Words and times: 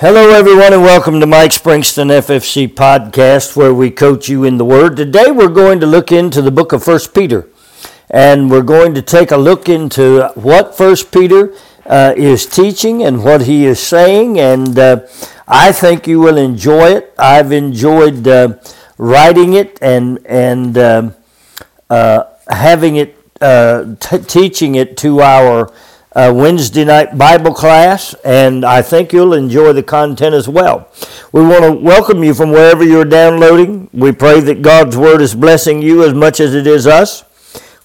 Hello, 0.00 0.30
everyone, 0.30 0.72
and 0.72 0.82
welcome 0.82 1.18
to 1.18 1.26
Mike 1.26 1.50
Springston 1.50 2.06
FFC 2.20 2.72
podcast, 2.72 3.56
where 3.56 3.74
we 3.74 3.90
coach 3.90 4.28
you 4.28 4.44
in 4.44 4.56
the 4.56 4.64
Word. 4.64 4.96
Today, 4.96 5.32
we're 5.32 5.48
going 5.48 5.80
to 5.80 5.86
look 5.86 6.12
into 6.12 6.40
the 6.40 6.52
book 6.52 6.72
of 6.72 6.84
First 6.84 7.12
Peter, 7.12 7.48
and 8.08 8.48
we're 8.48 8.62
going 8.62 8.94
to 8.94 9.02
take 9.02 9.32
a 9.32 9.36
look 9.36 9.68
into 9.68 10.30
what 10.36 10.76
First 10.76 11.10
Peter 11.10 11.52
uh, 11.84 12.14
is 12.16 12.46
teaching 12.46 13.02
and 13.02 13.24
what 13.24 13.42
he 13.42 13.66
is 13.66 13.80
saying, 13.80 14.38
and 14.38 14.78
uh, 14.78 15.00
I 15.48 15.72
think 15.72 16.06
you 16.06 16.20
will 16.20 16.36
enjoy 16.36 16.90
it. 16.90 17.12
I've 17.18 17.50
enjoyed 17.50 18.28
uh, 18.28 18.54
writing 18.98 19.54
it 19.54 19.80
and 19.82 20.24
and 20.26 20.78
um, 20.78 21.14
uh, 21.90 22.22
having 22.48 22.94
it 22.94 23.16
uh, 23.40 23.96
t- 23.98 24.18
teaching 24.18 24.76
it 24.76 24.96
to 24.98 25.22
our 25.22 25.72
uh, 26.18 26.32
Wednesday 26.34 26.84
night 26.84 27.16
Bible 27.16 27.54
class, 27.54 28.12
and 28.24 28.64
I 28.64 28.82
think 28.82 29.12
you'll 29.12 29.34
enjoy 29.34 29.72
the 29.72 29.84
content 29.84 30.34
as 30.34 30.48
well. 30.48 30.88
We 31.30 31.42
want 31.42 31.62
to 31.62 31.72
welcome 31.72 32.24
you 32.24 32.34
from 32.34 32.50
wherever 32.50 32.82
you're 32.82 33.04
downloading. 33.04 33.88
We 33.92 34.10
pray 34.10 34.40
that 34.40 34.60
God's 34.60 34.96
Word 34.96 35.20
is 35.20 35.36
blessing 35.36 35.80
you 35.80 36.02
as 36.02 36.14
much 36.14 36.40
as 36.40 36.56
it 36.56 36.66
is 36.66 36.88
us. 36.88 37.22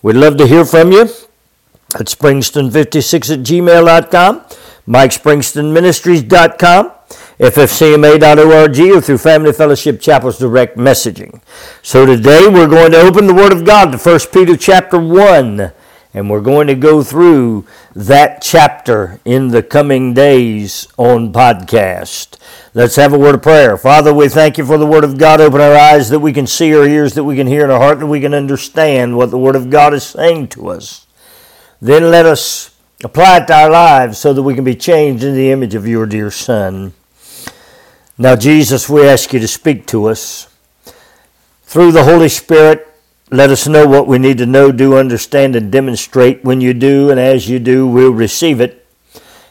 We'd 0.02 0.16
love 0.16 0.38
to 0.38 0.48
hear 0.48 0.66
from 0.66 0.92
you 0.92 1.02
at 1.02 2.08
springston56 2.08 3.32
at 3.32 3.40
gmail.com, 3.42 4.42
mikespringstonministries.com, 4.88 6.92
ffcma.org, 7.40 8.80
or 8.80 9.02
through 9.02 9.18
Family 9.20 9.54
Fellowship 9.54 10.02
Chapel's 10.02 10.40
direct 10.40 10.76
messaging. 10.76 11.40
So 11.84 12.08
today 12.08 12.48
we're 12.48 12.68
going 12.68 12.94
to 12.94 13.02
open 13.02 13.28
the 13.28 13.36
Word 13.36 13.52
of 13.52 13.64
God 13.64 13.92
to 13.92 14.00
1 14.00 14.20
Peter 14.34 14.58
chapter 14.58 15.00
1 15.00 15.72
and 16.14 16.30
we're 16.30 16.42
going 16.42 16.68
to 16.68 16.76
go 16.76 17.02
through 17.02 17.66
that 17.96 18.42
chapter 18.42 19.20
in 19.26 19.48
the 19.48 19.64
coming 19.64 20.14
days 20.14 20.88
on 20.98 21.34
podcast. 21.34 22.38
Let's 22.76 22.96
have 22.98 23.14
a 23.14 23.20
word 23.20 23.36
of 23.36 23.42
prayer. 23.42 23.78
Father, 23.78 24.14
we 24.14 24.30
thank 24.30 24.58
you 24.58 24.66
for 24.66 24.78
the 24.78 24.86
Word 24.86 25.04
of 25.04 25.18
God. 25.18 25.42
Open 25.42 25.60
our 25.60 25.76
eyes 25.76 26.10
that 26.10 26.20
we 26.20 26.34
can 26.34 26.46
see, 26.46 26.76
our 26.76 26.88
ears 26.88 27.16
that 27.16 27.24
we 27.24 27.36
can 27.36 27.48
hear, 27.48 27.64
and 27.64 27.72
our 27.72 27.80
heart 27.80 28.00
that 28.00 28.08
we 28.08 28.22
can 28.22 28.34
understand 28.34 29.18
what 29.18 29.32
the 29.32 29.38
Word 29.38 29.56
of 29.56 29.70
God 29.70 29.94
is 29.94 30.04
saying 30.04 30.50
to 30.50 30.70
us. 30.70 31.08
Then 31.82 32.12
let 32.12 32.26
us 32.26 32.76
apply 33.04 33.38
it 33.38 33.48
to 33.48 33.54
our 33.56 33.72
lives 33.72 34.18
so 34.20 34.34
that 34.34 34.44
we 34.44 34.56
can 34.56 34.64
be 34.64 34.76
changed 34.76 35.24
in 35.24 35.34
the 35.36 35.52
image 35.52 35.76
of 35.76 35.88
your 35.88 36.06
dear 36.06 36.30
Son. 36.30 36.94
Now, 38.18 38.36
Jesus, 38.36 38.88
we 38.88 39.08
ask 39.08 39.34
you 39.34 39.40
to 39.40 39.48
speak 39.48 39.88
to 39.88 40.06
us 40.06 40.48
through 41.64 41.92
the 41.92 42.04
Holy 42.04 42.30
Spirit 42.30 42.93
let 43.34 43.50
us 43.50 43.68
know 43.68 43.88
what 43.88 44.08
we 44.08 44.20
need 44.20 44.38
to 44.38 44.46
know, 44.46 44.72
do, 44.72 44.96
understand, 44.96 45.56
and 45.56 45.72
demonstrate. 45.72 46.44
When 46.44 46.62
you 46.62 46.74
do, 46.74 47.10
and 47.10 47.20
as 47.20 47.50
you 47.50 47.58
do, 47.58 47.88
we'll 47.88 48.14
receive 48.14 48.62
it 48.62 48.86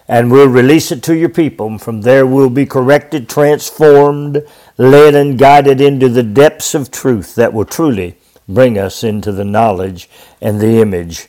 and 0.06 0.30
we'll 0.30 0.48
release 0.48 0.92
it 0.92 1.02
to 1.04 1.16
your 1.16 1.28
people. 1.28 1.78
From 1.78 2.02
there, 2.02 2.24
we'll 2.24 2.50
be 2.50 2.66
corrected, 2.66 3.28
transformed, 3.28 4.46
led, 4.78 5.14
and 5.14 5.38
guided 5.38 5.80
into 5.80 6.08
the 6.08 6.22
depths 6.22 6.74
of 6.74 6.90
truth 6.90 7.34
that 7.34 7.52
will 7.52 7.64
truly 7.64 8.16
bring 8.48 8.78
us 8.78 9.02
into 9.02 9.32
the 9.32 9.44
knowledge 9.44 10.08
and 10.40 10.60
the 10.60 10.80
image 10.80 11.28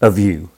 of 0.00 0.18
you. 0.18 0.50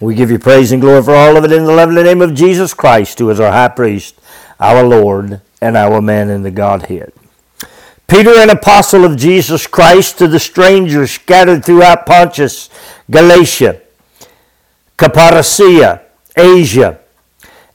We 0.00 0.14
give 0.14 0.30
you 0.30 0.38
praise 0.38 0.72
and 0.72 0.80
glory 0.80 1.02
for 1.02 1.14
all 1.14 1.36
of 1.36 1.44
it 1.44 1.52
in 1.52 1.64
the 1.64 1.72
lovely 1.72 2.02
name 2.02 2.22
of 2.22 2.34
Jesus 2.34 2.72
Christ, 2.72 3.18
who 3.18 3.28
is 3.28 3.40
our 3.40 3.52
high 3.52 3.68
priest, 3.68 4.18
our 4.58 4.82
Lord, 4.82 5.40
and 5.60 5.76
our 5.76 6.00
man 6.00 6.30
in 6.30 6.42
the 6.42 6.50
Godhead. 6.50 7.12
Peter, 8.06 8.38
an 8.38 8.50
apostle 8.50 9.04
of 9.04 9.16
Jesus 9.16 9.66
Christ, 9.66 10.18
to 10.18 10.28
the 10.28 10.38
strangers 10.38 11.12
scattered 11.12 11.64
throughout 11.64 12.06
Pontus, 12.06 12.68
Galatia, 13.10 13.80
Cappadocia, 14.96 16.02
Asia, 16.36 17.00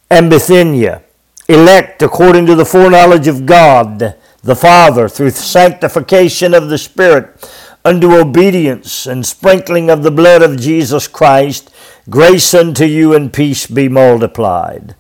and 0.10 0.30
Bithynia, 0.30 1.04
elect 1.48 2.02
according 2.02 2.46
to 2.46 2.56
the 2.56 2.66
foreknowledge 2.66 3.28
of 3.28 3.46
God 3.46 4.16
the 4.42 4.56
Father, 4.56 5.10
through 5.10 5.32
sanctification 5.32 6.54
of 6.54 6.70
the 6.70 6.78
Spirit, 6.78 7.50
unto 7.84 8.16
obedience 8.16 9.06
and 9.06 9.26
sprinkling 9.26 9.90
of 9.90 10.04
the 10.04 10.12
blood 10.12 10.42
of 10.42 10.60
Jesus 10.60 11.08
Christ, 11.08 11.72
grace 12.10 12.54
unto 12.54 12.86
you 12.86 13.14
and 13.14 13.34
peace 13.34 13.68
be 13.68 13.90
multiplied. 13.90 14.96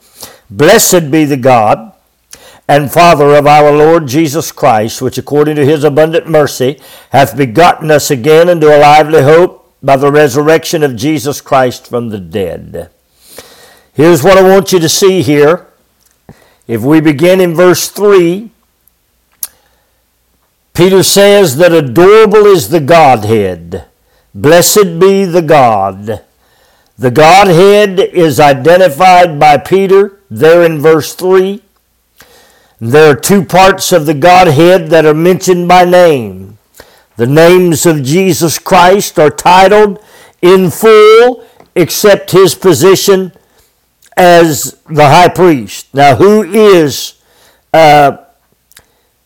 Blessed 0.49 1.11
be 1.11 1.25
the 1.25 1.37
God 1.37 1.93
and 2.69 2.91
Father 2.91 3.33
of 3.33 3.47
our 3.47 3.71
Lord 3.71 4.05
Jesus 4.07 4.51
Christ, 4.51 5.01
which 5.01 5.17
according 5.17 5.55
to 5.55 5.65
his 5.65 5.83
abundant 5.83 6.29
mercy 6.29 6.79
hath 7.09 7.35
begotten 7.35 7.89
us 7.89 8.11
again 8.11 8.47
into 8.47 8.67
a 8.67 8.77
lively 8.77 9.23
hope 9.23 9.73
by 9.81 9.97
the 9.97 10.11
resurrection 10.11 10.83
of 10.83 10.95
Jesus 10.95 11.41
Christ 11.41 11.87
from 11.87 12.09
the 12.09 12.19
dead. 12.19 12.91
Here's 13.91 14.23
what 14.23 14.37
I 14.37 14.43
want 14.43 14.71
you 14.71 14.77
to 14.81 14.87
see 14.87 15.23
here. 15.23 15.65
If 16.67 16.83
we 16.83 17.01
begin 17.01 17.41
in 17.41 17.55
verse 17.55 17.87
3, 17.89 18.51
Peter 20.75 21.01
says 21.01 21.57
that 21.57 21.71
adorable 21.71 22.45
is 22.45 22.69
the 22.69 22.79
Godhead. 22.79 23.85
Blessed 24.35 24.99
be 24.99 25.25
the 25.25 25.41
God. 25.41 26.21
The 26.99 27.09
Godhead 27.09 27.99
is 27.99 28.39
identified 28.39 29.39
by 29.39 29.57
Peter 29.57 30.19
there 30.29 30.63
in 30.63 30.77
verse 30.77 31.15
3. 31.15 31.63
There 32.81 33.11
are 33.11 33.15
two 33.15 33.43
parts 33.43 33.91
of 33.91 34.05
the 34.05 34.13
Godhead 34.13 34.87
that 34.87 35.05
are 35.05 35.13
mentioned 35.13 35.67
by 35.67 35.83
name. 35.83 36.57
The 37.17 37.27
names 37.27 37.85
of 37.85 38.03
Jesus 38.03 38.57
Christ 38.57 39.19
are 39.19 39.29
titled 39.29 40.01
in 40.41 40.71
full 40.71 41.45
except 41.75 42.31
his 42.31 42.55
position 42.55 43.33
as 44.15 44.77
the 44.89 45.09
high 45.09 45.27
priest. 45.27 45.93
Now, 45.93 46.15
who 46.15 46.43
is 46.43 47.21
uh, 47.73 48.17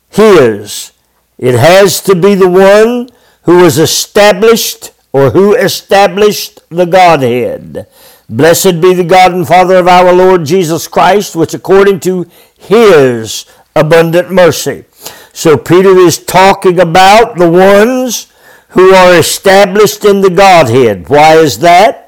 his? 0.09 0.92
It 1.38 1.53
has 1.53 2.02
to 2.02 2.16
be 2.16 2.34
the 2.34 2.50
one 2.50 3.09
who 3.44 3.58
was 3.59 3.78
established 3.78 4.92
or 5.12 5.30
who 5.30 5.53
established 5.53 6.68
the 6.69 6.86
Godhead. 6.86 7.88
Blessed 8.29 8.81
be 8.81 8.94
the 8.94 9.03
God 9.03 9.34
and 9.34 9.47
Father 9.47 9.75
of 9.75 9.88
our 9.88 10.13
Lord 10.13 10.45
Jesus 10.45 10.88
Christ, 10.88 11.35
which 11.35 11.53
according 11.53 12.00
to 12.01 12.25
his 12.57 13.45
abundant 13.75 14.31
mercy. 14.31 14.85
So 15.34 15.57
Peter 15.57 15.97
is 15.97 16.23
talking 16.23 16.79
about 16.79 17.38
the 17.38 17.50
ones 17.50 18.31
who 18.69 18.94
are 18.94 19.16
established 19.16 20.06
in 20.06 20.22
the 20.22 20.29
Godhead. 20.29 21.09
Why 21.09 21.35
is 21.35 21.59
that? 21.59 22.00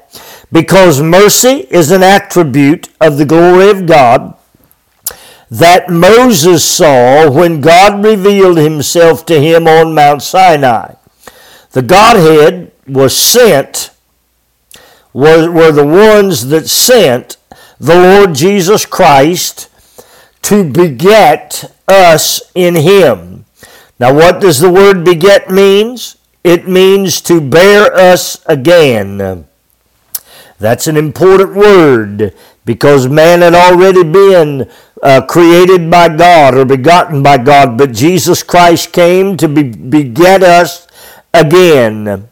Because 0.50 1.02
mercy 1.02 1.66
is 1.70 1.90
an 1.90 2.02
attribute 2.02 2.88
of 3.00 3.18
the 3.18 3.24
glory 3.24 3.70
of 3.70 3.86
God 3.86 4.36
that 5.50 5.88
Moses 5.88 6.64
saw 6.64 7.30
when 7.30 7.60
God 7.60 8.04
revealed 8.04 8.58
himself 8.58 9.24
to 9.26 9.40
him 9.40 9.68
on 9.68 9.94
Mount 9.94 10.22
Sinai. 10.22 10.94
The 11.70 11.82
Godhead 11.82 12.72
was 12.86 13.16
sent, 13.16 13.90
were, 15.16 15.50
were 15.50 15.72
the 15.72 15.86
ones 15.86 16.48
that 16.48 16.68
sent 16.68 17.38
the 17.80 17.94
Lord 17.94 18.34
Jesus 18.34 18.84
Christ 18.84 19.70
to 20.42 20.62
beget 20.62 21.72
us 21.88 22.42
in 22.54 22.74
him. 22.74 23.46
Now, 23.98 24.12
what 24.12 24.42
does 24.42 24.60
the 24.60 24.70
word 24.70 25.06
beget 25.06 25.50
means? 25.50 26.18
It 26.44 26.68
means 26.68 27.22
to 27.22 27.40
bear 27.40 27.90
us 27.94 28.44
again. 28.44 29.46
That's 30.58 30.86
an 30.86 30.98
important 30.98 31.56
word 31.56 32.34
because 32.66 33.08
man 33.08 33.40
had 33.40 33.54
already 33.54 34.04
been 34.04 34.70
uh, 35.02 35.22
created 35.22 35.90
by 35.90 36.14
God 36.14 36.54
or 36.54 36.66
begotten 36.66 37.22
by 37.22 37.38
God, 37.38 37.78
but 37.78 37.92
Jesus 37.92 38.42
Christ 38.42 38.92
came 38.92 39.38
to 39.38 39.48
be, 39.48 39.62
beget 39.62 40.42
us 40.42 40.86
again. 41.32 42.28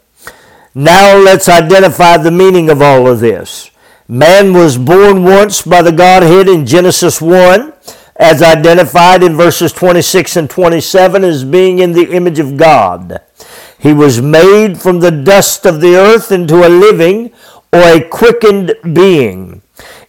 Now 0.76 1.16
let's 1.16 1.48
identify 1.48 2.16
the 2.16 2.32
meaning 2.32 2.68
of 2.68 2.82
all 2.82 3.06
of 3.06 3.20
this. 3.20 3.70
Man 4.08 4.52
was 4.52 4.76
born 4.76 5.22
once 5.22 5.62
by 5.62 5.82
the 5.82 5.92
Godhead 5.92 6.48
in 6.48 6.66
Genesis 6.66 7.20
1 7.20 7.72
as 8.16 8.42
identified 8.42 9.22
in 9.22 9.36
verses 9.36 9.72
26 9.72 10.36
and 10.36 10.50
27 10.50 11.22
as 11.22 11.44
being 11.44 11.78
in 11.78 11.92
the 11.92 12.10
image 12.10 12.40
of 12.40 12.56
God. 12.56 13.20
He 13.78 13.92
was 13.92 14.20
made 14.20 14.80
from 14.80 14.98
the 14.98 15.12
dust 15.12 15.64
of 15.64 15.80
the 15.80 15.94
earth 15.94 16.32
into 16.32 16.66
a 16.66 16.68
living 16.68 17.32
or 17.72 17.80
a 17.80 18.08
quickened 18.08 18.74
being. 18.92 19.62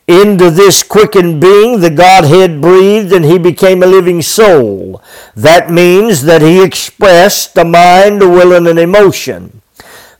Into 0.07 0.49
this 0.49 0.81
quickened 0.81 1.41
being, 1.41 1.79
the 1.79 1.91
Godhead 1.91 2.59
breathed 2.59 3.13
and 3.13 3.25
he 3.25 3.37
became 3.37 3.83
a 3.83 3.87
living 3.87 4.23
soul. 4.23 4.99
That 5.35 5.69
means 5.69 6.23
that 6.23 6.41
he 6.41 6.63
expressed 6.63 7.55
a 7.55 7.63
mind, 7.63 8.23
a 8.23 8.27
will, 8.27 8.53
and 8.53 8.67
an 8.67 8.79
emotion. 8.79 9.61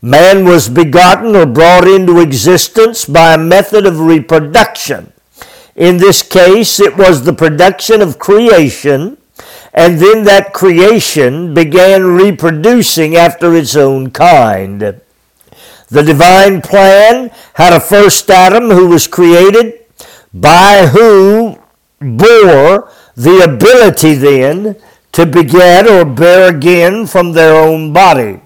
Man 0.02 0.46
was 0.46 0.70
begotten 0.70 1.36
or 1.36 1.46
brought 1.46 1.88
into 1.88 2.20
existence 2.20 3.06
by 3.06 3.34
a 3.34 3.38
method 3.38 3.86
of 3.86 4.00
reproduction. 4.00 5.12
In 5.76 5.98
this 5.98 6.22
case, 6.22 6.80
it 6.80 6.96
was 6.96 7.24
the 7.24 7.34
production 7.34 8.02
of 8.02 8.20
creation, 8.20 9.18
and 9.74 10.00
then 10.00 10.24
that 10.24 10.54
creation 10.54 11.54
began 11.54 12.04
reproducing 12.16 13.16
after 13.16 13.54
its 13.56 13.76
own 13.76 14.12
kind. 14.12 15.02
The 15.90 16.04
divine 16.04 16.62
plan 16.62 17.32
had 17.56 17.74
a 17.74 17.80
first 17.80 18.30
Adam 18.30 18.70
who 18.70 18.88
was 18.88 19.08
created, 19.08 19.80
by 20.34 20.88
who 20.88 21.58
bore 22.00 22.92
the 23.16 23.42
ability 23.44 24.14
then 24.16 24.76
to 25.14 25.26
beget 25.26 25.88
or 25.88 26.04
bear 26.06 26.50
again 26.50 27.08
from 27.08 27.32
their 27.32 27.56
own 27.56 27.94
body. 27.94 28.42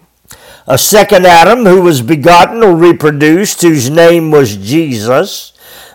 A 0.69 0.77
second 0.77 1.25
Adam 1.25 1.65
who 1.65 1.81
was 1.81 2.03
begotten 2.03 2.61
or 2.61 2.75
reproduced, 2.75 3.63
whose 3.63 3.89
name 3.89 4.29
was 4.29 4.55
Jesus, 4.55 5.51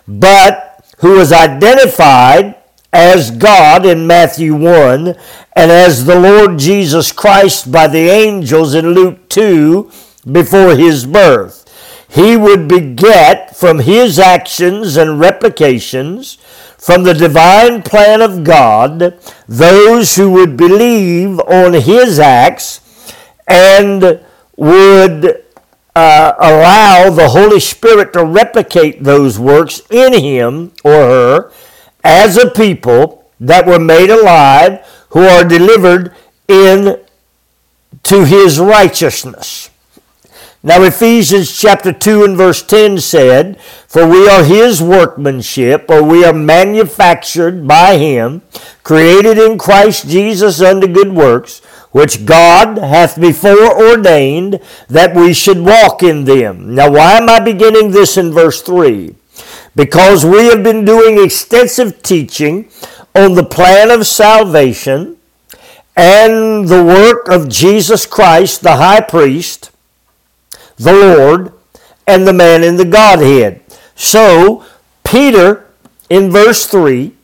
but 0.08 0.84
who 0.98 1.12
was 1.16 1.32
identified 1.32 2.56
as 2.92 3.30
God 3.30 3.86
in 3.86 4.08
Matthew 4.08 4.52
1 4.52 5.14
and 5.54 5.70
as 5.70 6.06
the 6.06 6.18
Lord 6.18 6.58
Jesus 6.58 7.12
Christ 7.12 7.70
by 7.70 7.86
the 7.86 8.10
angels 8.10 8.74
in 8.74 8.94
Luke 8.94 9.28
2 9.28 9.92
before 10.32 10.74
his 10.74 11.06
birth. 11.06 11.60
He 12.08 12.36
would 12.36 12.66
beget 12.66 13.56
from 13.56 13.78
his 13.78 14.18
actions 14.18 14.96
and 14.96 15.20
replications 15.20 16.34
from 16.78 17.04
the 17.04 17.14
divine 17.14 17.82
plan 17.82 18.20
of 18.20 18.42
God 18.42 19.16
those 19.46 20.16
who 20.16 20.32
would 20.32 20.56
believe 20.56 21.38
on 21.38 21.74
his 21.74 22.18
acts 22.18 22.80
and 23.46 24.20
would 24.56 25.44
uh, 25.94 26.32
allow 26.38 27.10
the 27.10 27.28
Holy 27.28 27.60
Spirit 27.60 28.12
to 28.12 28.24
replicate 28.24 29.02
those 29.02 29.38
works 29.38 29.82
in 29.90 30.12
him 30.12 30.72
or 30.82 30.92
her 30.92 31.52
as 32.02 32.36
a 32.36 32.50
people 32.50 33.30
that 33.40 33.66
were 33.66 33.78
made 33.78 34.10
alive 34.10 34.84
who 35.10 35.22
are 35.22 35.44
delivered 35.44 36.14
in 36.48 36.98
to 38.02 38.24
his 38.24 38.58
righteousness. 38.58 39.70
Now, 40.66 40.82
Ephesians 40.82 41.54
chapter 41.54 41.92
2 41.92 42.24
and 42.24 42.36
verse 42.38 42.62
10 42.62 42.98
said, 42.98 43.60
For 43.60 44.08
we 44.08 44.26
are 44.26 44.42
his 44.42 44.82
workmanship, 44.82 45.90
or 45.90 46.02
we 46.02 46.24
are 46.24 46.32
manufactured 46.32 47.68
by 47.68 47.98
him, 47.98 48.40
created 48.82 49.36
in 49.36 49.58
Christ 49.58 50.08
Jesus 50.08 50.62
unto 50.62 50.86
good 50.86 51.12
works, 51.12 51.60
which 51.94 52.26
God 52.26 52.76
hath 52.76 53.20
before 53.20 53.72
ordained 53.80 54.58
that 54.88 55.14
we 55.14 55.32
should 55.32 55.60
walk 55.60 56.02
in 56.02 56.24
them. 56.24 56.74
Now, 56.74 56.90
why 56.90 57.12
am 57.12 57.28
I 57.28 57.38
beginning 57.38 57.92
this 57.92 58.16
in 58.16 58.32
verse 58.32 58.60
3? 58.62 59.14
Because 59.76 60.26
we 60.26 60.46
have 60.46 60.64
been 60.64 60.84
doing 60.84 61.22
extensive 61.22 62.02
teaching 62.02 62.68
on 63.14 63.34
the 63.34 63.44
plan 63.44 63.92
of 63.92 64.08
salvation 64.08 65.18
and 65.94 66.66
the 66.68 66.82
work 66.82 67.28
of 67.28 67.48
Jesus 67.48 68.06
Christ, 68.06 68.62
the 68.62 68.76
high 68.76 69.00
priest 69.00 69.70
the 70.76 70.92
Lord, 70.92 71.52
and 72.06 72.26
the 72.26 72.32
man 72.32 72.62
in 72.62 72.76
the 72.76 72.84
Godhead. 72.84 73.60
So, 73.94 74.64
Peter, 75.04 75.70
in 76.10 76.30
verse 76.30 76.66
3, 76.66 77.14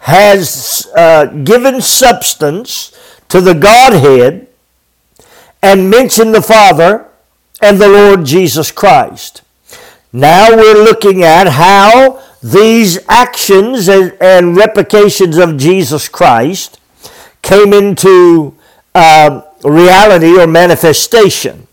has 0.00 0.88
uh, 0.96 1.26
given 1.26 1.80
substance 1.80 2.97
to 3.28 3.40
the 3.40 3.54
Godhead 3.54 4.48
and 5.62 5.90
mention 5.90 6.32
the 6.32 6.42
Father 6.42 7.06
and 7.60 7.78
the 7.78 7.88
Lord 7.88 8.24
Jesus 8.24 8.70
Christ. 8.70 9.42
Now 10.12 10.56
we're 10.56 10.82
looking 10.82 11.22
at 11.22 11.48
how 11.48 12.24
these 12.42 12.98
actions 13.08 13.88
and, 13.88 14.16
and 14.20 14.56
replications 14.56 15.36
of 15.36 15.56
Jesus 15.56 16.08
Christ 16.08 16.80
came 17.42 17.72
into 17.72 18.56
uh, 18.94 19.42
reality 19.64 20.38
or 20.38 20.46
manifestation. 20.46 21.67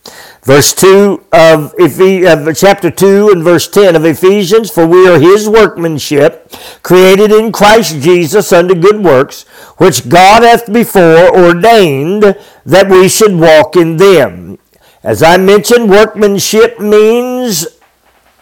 Verse 0.46 0.76
2 0.76 1.26
of, 1.32 1.74
chapter 2.56 2.92
2 2.92 3.30
and 3.32 3.44
verse 3.44 3.68
10 3.68 3.96
of 3.96 4.06
Ephesians, 4.06 4.70
For 4.70 4.86
we 4.86 5.08
are 5.08 5.20
his 5.20 5.50
workmanship, 5.50 6.54
created 6.84 7.32
in 7.32 7.52
Christ 7.52 8.00
Jesus 8.00 8.54
unto 8.54 8.76
good 8.76 9.04
works, 9.04 9.42
which 9.80 10.08
God 10.08 10.44
hath 10.44 10.72
before 10.72 11.36
ordained 11.36 12.38
that 12.64 12.90
we 12.90 13.10
should 13.10 13.36
walk 13.36 13.76
in 13.76 13.98
them. 13.98 14.60
As 15.02 15.24
I 15.24 15.38
mentioned, 15.38 15.90
workmanship 15.90 16.80
means 16.80 17.66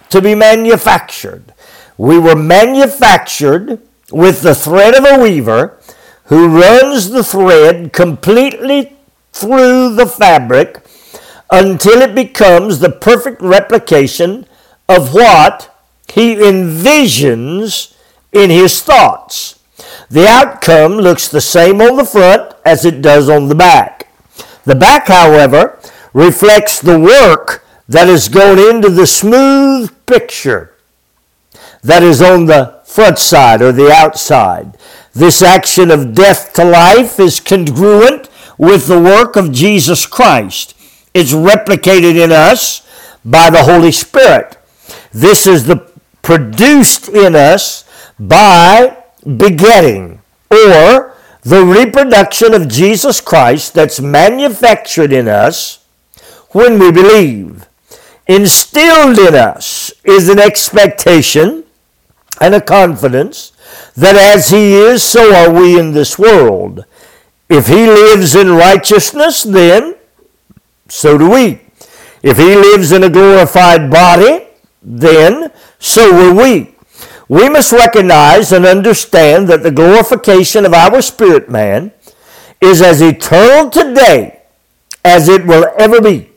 to 0.10 0.22
be 0.22 0.36
manufactured. 0.36 1.54
We 1.98 2.20
were 2.20 2.36
manufactured 2.36 3.80
with 4.12 4.42
the 4.42 4.56
thread 4.56 4.96
of 4.96 5.06
a 5.06 5.24
weaver 5.24 5.80
who 6.26 6.60
runs 6.60 7.12
the 7.12 7.24
thread 7.24 7.94
completely 7.94 8.98
through 9.32 9.96
the 9.96 10.06
fabric 10.06 10.86
until 11.54 12.02
it 12.02 12.16
becomes 12.16 12.80
the 12.80 12.90
perfect 12.90 13.40
replication 13.40 14.48
of 14.90 15.14
what 15.14 15.70
he 16.12 16.36
envisions 16.36 17.96
in 18.32 18.50
his 18.50 18.82
thoughts. 18.82 19.60
The 20.10 20.28
outcome 20.28 20.94
looks 20.94 21.28
the 21.28 21.42
same 21.42 21.80
on 21.80 21.96
the 21.96 22.06
front 22.06 22.54
as 22.66 22.86
it 22.86 23.04
does 23.04 23.30
on 23.30 23.50
the 23.50 23.56
back. 23.56 24.08
The 24.64 24.74
back, 24.74 25.08
however, 25.08 25.80
reflects 26.12 26.82
the 26.82 27.00
work 27.00 27.64
that 27.88 28.08
has 28.08 28.30
gone 28.30 28.58
into 28.58 28.90
the 28.90 29.06
smooth 29.06 29.94
picture 30.08 30.74
that 31.84 32.02
is 32.02 32.20
on 32.22 32.46
the 32.48 32.82
front 32.86 33.20
side 33.20 33.62
or 33.62 33.72
the 33.72 33.92
outside. 33.92 34.76
This 35.14 35.44
action 35.44 35.92
of 35.92 36.16
death 36.16 36.54
to 36.54 36.66
life 36.66 37.20
is 37.20 37.40
congruent 37.40 38.28
with 38.58 38.88
the 38.88 39.00
work 39.00 39.36
of 39.36 39.52
Jesus 39.52 40.08
Christ. 40.08 40.74
It's 41.14 41.34
replicated 41.34 42.16
in 42.16 42.32
us 42.32 42.88
by 43.24 43.50
the 43.50 43.64
Holy 43.64 43.92
Spirit. 43.92 44.58
This 45.12 45.46
is 45.46 45.66
the 45.66 45.88
produced 46.22 47.10
in 47.10 47.36
us 47.36 47.84
by 48.20 49.04
begetting 49.38 50.22
or 50.50 51.14
the 51.42 51.64
reproduction 51.64 52.54
of 52.54 52.68
Jesus 52.68 53.20
Christ 53.20 53.74
that's 53.74 54.00
manufactured 54.00 55.12
in 55.12 55.28
us 55.28 55.86
when 56.52 56.80
we 56.80 56.92
believe. 56.92 57.68
Instilled 58.28 59.20
in 59.20 59.36
us 59.36 59.92
is 60.06 60.30
an 60.30 60.40
expectation 60.40 61.66
and 62.40 62.56
a 62.56 62.62
confidence 62.62 63.52
that 63.96 64.16
as 64.16 64.50
He 64.50 64.74
is, 64.74 65.04
so 65.04 65.34
are 65.36 65.52
we 65.52 65.78
in 65.78 65.92
this 65.92 66.18
world. 66.18 66.86
If 67.50 67.68
He 67.68 67.86
lives 67.86 68.36
in 68.36 68.50
righteousness, 68.50 69.44
then 69.44 69.96
so 70.88 71.18
do 71.18 71.30
we. 71.30 71.62
If 72.22 72.38
he 72.38 72.56
lives 72.56 72.92
in 72.92 73.04
a 73.04 73.10
glorified 73.10 73.90
body, 73.92 74.48
then 74.82 75.52
so 75.80 76.14
will 76.14 76.36
we. 76.36 76.76
We 77.28 77.50
must 77.50 77.72
recognize 77.72 78.52
and 78.52 78.66
understand 78.66 79.48
that 79.48 79.64
the 79.64 79.72
glorification 79.72 80.66
of 80.66 80.74
our 80.74 81.02
spirit 81.02 81.50
man 81.50 81.92
is 82.62 82.82
as 82.82 83.02
eternal 83.02 83.70
today 83.70 84.42
as 85.04 85.28
it 85.28 85.46
will 85.46 85.66
ever 85.78 86.02
be. 86.02 86.30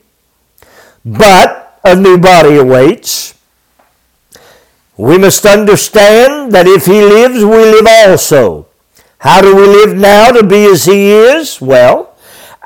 But 1.04 1.78
a 1.84 1.94
new 1.94 2.18
body 2.18 2.56
awaits. 2.56 3.34
We 4.96 5.18
must 5.18 5.44
understand 5.46 6.52
that 6.52 6.66
if 6.66 6.86
he 6.86 7.02
lives, 7.02 7.44
we 7.44 7.58
live 7.58 7.86
also. 7.86 8.66
How 9.18 9.40
do 9.40 9.54
we 9.54 9.66
live 9.66 9.96
now 9.96 10.30
to 10.30 10.44
be 10.44 10.64
as 10.66 10.84
he 10.84 11.10
is? 11.10 11.60
Well, 11.60 12.15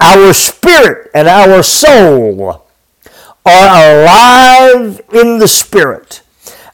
our 0.00 0.32
spirit 0.32 1.10
and 1.14 1.28
our 1.28 1.62
soul 1.62 2.66
are 3.44 3.92
alive 3.92 5.00
in 5.12 5.38
the 5.38 5.48
spirit. 5.48 6.22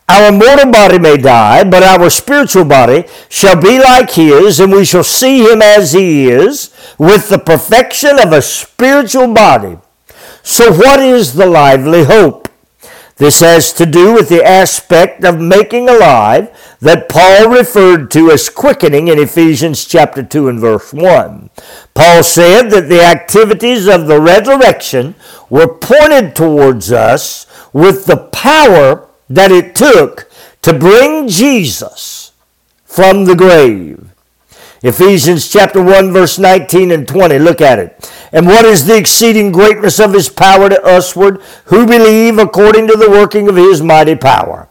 Our 0.08 0.30
mortal 0.30 0.70
body 0.70 0.98
may 1.00 1.16
die, 1.16 1.64
but 1.64 1.82
our 1.82 2.08
spiritual 2.10 2.64
body 2.64 3.06
shall 3.28 3.60
be 3.60 3.80
like 3.80 4.12
his, 4.12 4.60
and 4.60 4.70
we 4.70 4.84
shall 4.84 5.02
see 5.02 5.50
him 5.50 5.60
as 5.60 5.92
he 5.92 6.28
is, 6.28 6.72
with 6.96 7.28
the 7.28 7.38
perfection 7.38 8.18
of 8.20 8.32
a 8.32 8.40
spiritual 8.40 9.34
body. 9.34 9.78
So, 10.44 10.72
what 10.72 11.00
is 11.00 11.34
the 11.34 11.46
lively 11.46 12.04
hope? 12.04 12.45
This 13.16 13.40
has 13.40 13.72
to 13.74 13.86
do 13.86 14.12
with 14.12 14.28
the 14.28 14.44
aspect 14.44 15.24
of 15.24 15.40
making 15.40 15.88
alive 15.88 16.50
that 16.80 17.08
Paul 17.08 17.48
referred 17.48 18.10
to 18.10 18.30
as 18.30 18.50
quickening 18.50 19.08
in 19.08 19.18
Ephesians 19.18 19.86
chapter 19.86 20.22
2 20.22 20.48
and 20.48 20.60
verse 20.60 20.92
1. 20.92 21.48
Paul 21.94 22.22
said 22.22 22.68
that 22.68 22.90
the 22.90 23.02
activities 23.02 23.88
of 23.88 24.06
the 24.06 24.20
resurrection 24.20 25.14
were 25.48 25.78
pointed 25.78 26.36
towards 26.36 26.92
us 26.92 27.46
with 27.72 28.04
the 28.04 28.18
power 28.18 29.08
that 29.30 29.50
it 29.50 29.74
took 29.74 30.30
to 30.60 30.78
bring 30.78 31.26
Jesus 31.26 32.32
from 32.84 33.24
the 33.24 33.34
grave. 33.34 34.05
Ephesians 34.82 35.48
chapter 35.48 35.82
1 35.82 36.12
verse 36.12 36.38
19 36.38 36.90
and 36.90 37.08
20. 37.08 37.38
Look 37.38 37.60
at 37.60 37.78
it. 37.78 38.10
And 38.32 38.46
what 38.46 38.64
is 38.64 38.86
the 38.86 38.96
exceeding 38.96 39.52
greatness 39.52 39.98
of 39.98 40.12
his 40.12 40.28
power 40.28 40.68
to 40.68 40.80
usward 40.84 41.40
who 41.66 41.86
believe 41.86 42.38
according 42.38 42.86
to 42.88 42.96
the 42.96 43.10
working 43.10 43.48
of 43.48 43.56
his 43.56 43.80
mighty 43.80 44.14
power, 44.14 44.68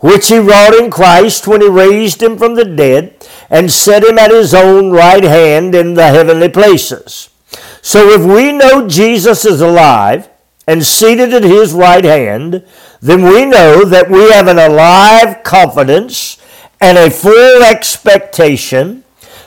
which 0.00 0.28
he 0.28 0.38
wrought 0.38 0.74
in 0.74 0.90
Christ 0.90 1.46
when 1.46 1.60
he 1.60 1.68
raised 1.68 2.22
him 2.22 2.38
from 2.38 2.54
the 2.54 2.64
dead 2.64 3.14
and 3.50 3.70
set 3.70 4.04
him 4.04 4.18
at 4.18 4.30
his 4.30 4.54
own 4.54 4.90
right 4.90 5.24
hand 5.24 5.74
in 5.74 5.94
the 5.94 6.08
heavenly 6.08 6.48
places. 6.48 7.28
So 7.82 8.08
if 8.08 8.24
we 8.24 8.52
know 8.52 8.88
Jesus 8.88 9.44
is 9.44 9.60
alive 9.60 10.30
and 10.66 10.84
seated 10.84 11.34
at 11.34 11.42
his 11.42 11.74
right 11.74 12.04
hand, 12.04 12.64
then 13.00 13.22
we 13.24 13.44
know 13.44 13.84
that 13.84 14.08
we 14.08 14.30
have 14.30 14.46
an 14.46 14.58
alive 14.58 15.42
confidence 15.42 16.38
and 16.80 16.96
a 16.96 17.10
full 17.10 17.62
expectation 17.62 19.01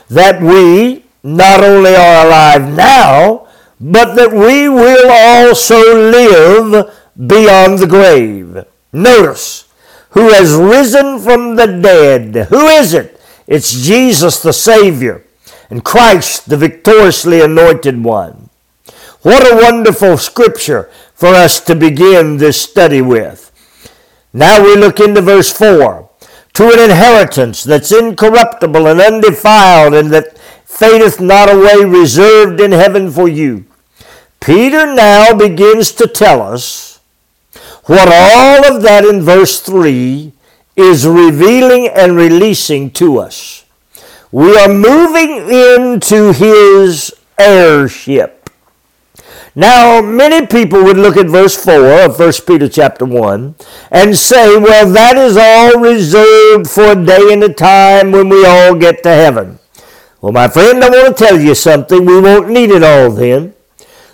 that 0.08 0.40
we 0.40 1.04
not 1.22 1.62
only 1.62 1.94
are 1.94 2.26
alive 2.26 2.74
now, 2.74 3.48
but 3.80 4.14
that 4.14 4.32
we 4.32 4.68
will 4.68 5.10
also 5.10 5.78
live 6.10 6.92
beyond 7.26 7.78
the 7.78 7.86
grave. 7.86 8.64
Notice, 8.92 9.66
who 10.10 10.30
has 10.30 10.54
risen 10.54 11.18
from 11.18 11.56
the 11.56 11.66
dead. 11.66 12.46
Who 12.48 12.66
is 12.68 12.94
it? 12.94 13.20
It's 13.46 13.72
Jesus 13.72 14.40
the 14.40 14.52
Savior 14.52 15.24
and 15.68 15.84
Christ 15.84 16.48
the 16.48 16.56
victoriously 16.56 17.40
anointed 17.40 18.02
one. 18.02 18.48
What 19.22 19.42
a 19.42 19.56
wonderful 19.56 20.16
scripture 20.16 20.88
for 21.14 21.28
us 21.28 21.60
to 21.60 21.74
begin 21.74 22.36
this 22.36 22.60
study 22.60 23.02
with. 23.02 23.52
Now 24.32 24.62
we 24.62 24.76
look 24.76 25.00
into 25.00 25.20
verse 25.20 25.52
4 25.52 26.05
to 26.56 26.72
an 26.72 26.90
inheritance 26.90 27.64
that's 27.64 27.92
incorruptible 27.92 28.86
and 28.86 28.98
undefiled 28.98 29.92
and 29.92 30.10
that 30.10 30.38
fadeth 30.64 31.20
not 31.20 31.52
away, 31.52 31.84
reserved 31.84 32.60
in 32.60 32.72
heaven 32.72 33.10
for 33.10 33.28
you. 33.28 33.66
Peter 34.40 34.86
now 34.86 35.34
begins 35.34 35.92
to 35.92 36.06
tell 36.06 36.40
us 36.40 36.98
what 37.84 38.08
all 38.08 38.74
of 38.74 38.82
that 38.82 39.04
in 39.04 39.20
verse 39.20 39.60
3 39.60 40.32
is 40.76 41.06
revealing 41.06 41.88
and 41.88 42.16
releasing 42.16 42.90
to 42.90 43.18
us. 43.18 43.66
We 44.32 44.56
are 44.56 44.68
moving 44.68 45.50
into 45.50 46.32
his 46.32 47.14
heirship. 47.38 48.35
Now, 49.58 50.02
many 50.02 50.46
people 50.46 50.84
would 50.84 50.98
look 50.98 51.16
at 51.16 51.28
verse 51.28 51.56
4 51.56 52.04
of 52.04 52.18
1 52.18 52.32
Peter 52.46 52.68
chapter 52.68 53.06
1 53.06 53.54
and 53.90 54.14
say, 54.14 54.58
well, 54.58 54.92
that 54.92 55.16
is 55.16 55.38
all 55.38 55.80
reserved 55.80 56.68
for 56.68 56.92
a 56.92 57.06
day 57.06 57.32
and 57.32 57.42
a 57.42 57.52
time 57.52 58.12
when 58.12 58.28
we 58.28 58.44
all 58.44 58.74
get 58.74 59.02
to 59.04 59.08
heaven. 59.08 59.58
Well, 60.20 60.32
my 60.32 60.48
friend, 60.48 60.84
I 60.84 60.90
want 60.90 61.16
to 61.16 61.24
tell 61.24 61.40
you 61.40 61.54
something. 61.54 62.04
We 62.04 62.20
won't 62.20 62.50
need 62.50 62.70
it 62.70 62.82
all 62.82 63.10
then. 63.10 63.54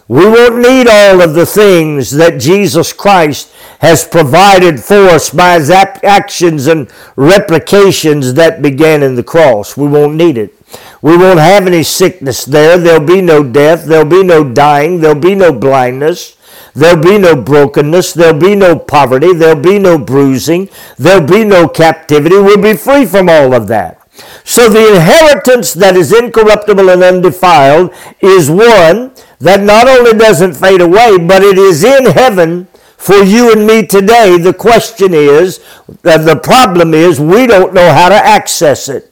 We 0.06 0.26
won't 0.26 0.58
need 0.58 0.86
all 0.86 1.20
of 1.20 1.34
the 1.34 1.46
things 1.46 2.12
that 2.12 2.40
Jesus 2.40 2.92
Christ 2.92 3.52
has 3.80 4.04
provided 4.04 4.78
for 4.78 5.08
us 5.08 5.30
by 5.30 5.54
his 5.54 5.70
actions 5.70 6.68
and 6.68 6.88
replications 7.16 8.34
that 8.34 8.62
began 8.62 9.02
in 9.02 9.16
the 9.16 9.24
cross. 9.24 9.76
We 9.76 9.88
won't 9.88 10.14
need 10.14 10.38
it. 10.38 10.54
We 11.02 11.16
won't 11.16 11.40
have 11.40 11.66
any 11.66 11.82
sickness 11.82 12.44
there. 12.44 12.78
There'll 12.78 13.04
be 13.04 13.20
no 13.20 13.42
death. 13.42 13.84
There'll 13.84 14.08
be 14.08 14.22
no 14.22 14.44
dying. 14.44 15.00
There'll 15.00 15.20
be 15.20 15.34
no 15.34 15.52
blindness. 15.52 16.36
There'll 16.74 17.02
be 17.02 17.18
no 17.18 17.34
brokenness. 17.34 18.12
There'll 18.12 18.38
be 18.38 18.54
no 18.54 18.78
poverty. 18.78 19.34
There'll 19.34 19.60
be 19.60 19.80
no 19.80 19.98
bruising. 19.98 20.68
There'll 20.96 21.26
be 21.26 21.44
no 21.44 21.68
captivity. 21.68 22.36
We'll 22.36 22.62
be 22.62 22.74
free 22.74 23.04
from 23.04 23.28
all 23.28 23.52
of 23.52 23.66
that. 23.68 23.98
So 24.44 24.68
the 24.68 24.94
inheritance 24.94 25.74
that 25.74 25.96
is 25.96 26.12
incorruptible 26.12 26.88
and 26.88 27.02
undefiled 27.02 27.92
is 28.20 28.50
one 28.50 29.12
that 29.40 29.62
not 29.62 29.88
only 29.88 30.12
doesn't 30.12 30.54
fade 30.54 30.80
away, 30.80 31.18
but 31.18 31.42
it 31.42 31.58
is 31.58 31.82
in 31.82 32.06
heaven 32.06 32.68
for 32.96 33.16
you 33.16 33.50
and 33.50 33.66
me 33.66 33.84
today. 33.84 34.38
The 34.38 34.54
question 34.54 35.14
is, 35.14 35.58
uh, 36.04 36.18
the 36.18 36.38
problem 36.42 36.94
is, 36.94 37.18
we 37.18 37.46
don't 37.46 37.74
know 37.74 37.92
how 37.92 38.08
to 38.08 38.14
access 38.14 38.88
it. 38.88 39.11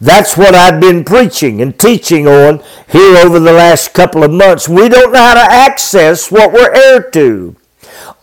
That's 0.00 0.36
what 0.36 0.54
I've 0.54 0.80
been 0.80 1.04
preaching 1.04 1.60
and 1.60 1.78
teaching 1.78 2.26
on 2.26 2.62
here 2.88 3.18
over 3.18 3.38
the 3.38 3.52
last 3.52 3.92
couple 3.92 4.24
of 4.24 4.30
months. 4.30 4.68
We 4.68 4.88
don't 4.88 5.12
know 5.12 5.18
how 5.18 5.34
to 5.34 5.40
access 5.40 6.30
what 6.30 6.52
we're 6.52 6.72
heir 6.72 7.02
to. 7.10 7.56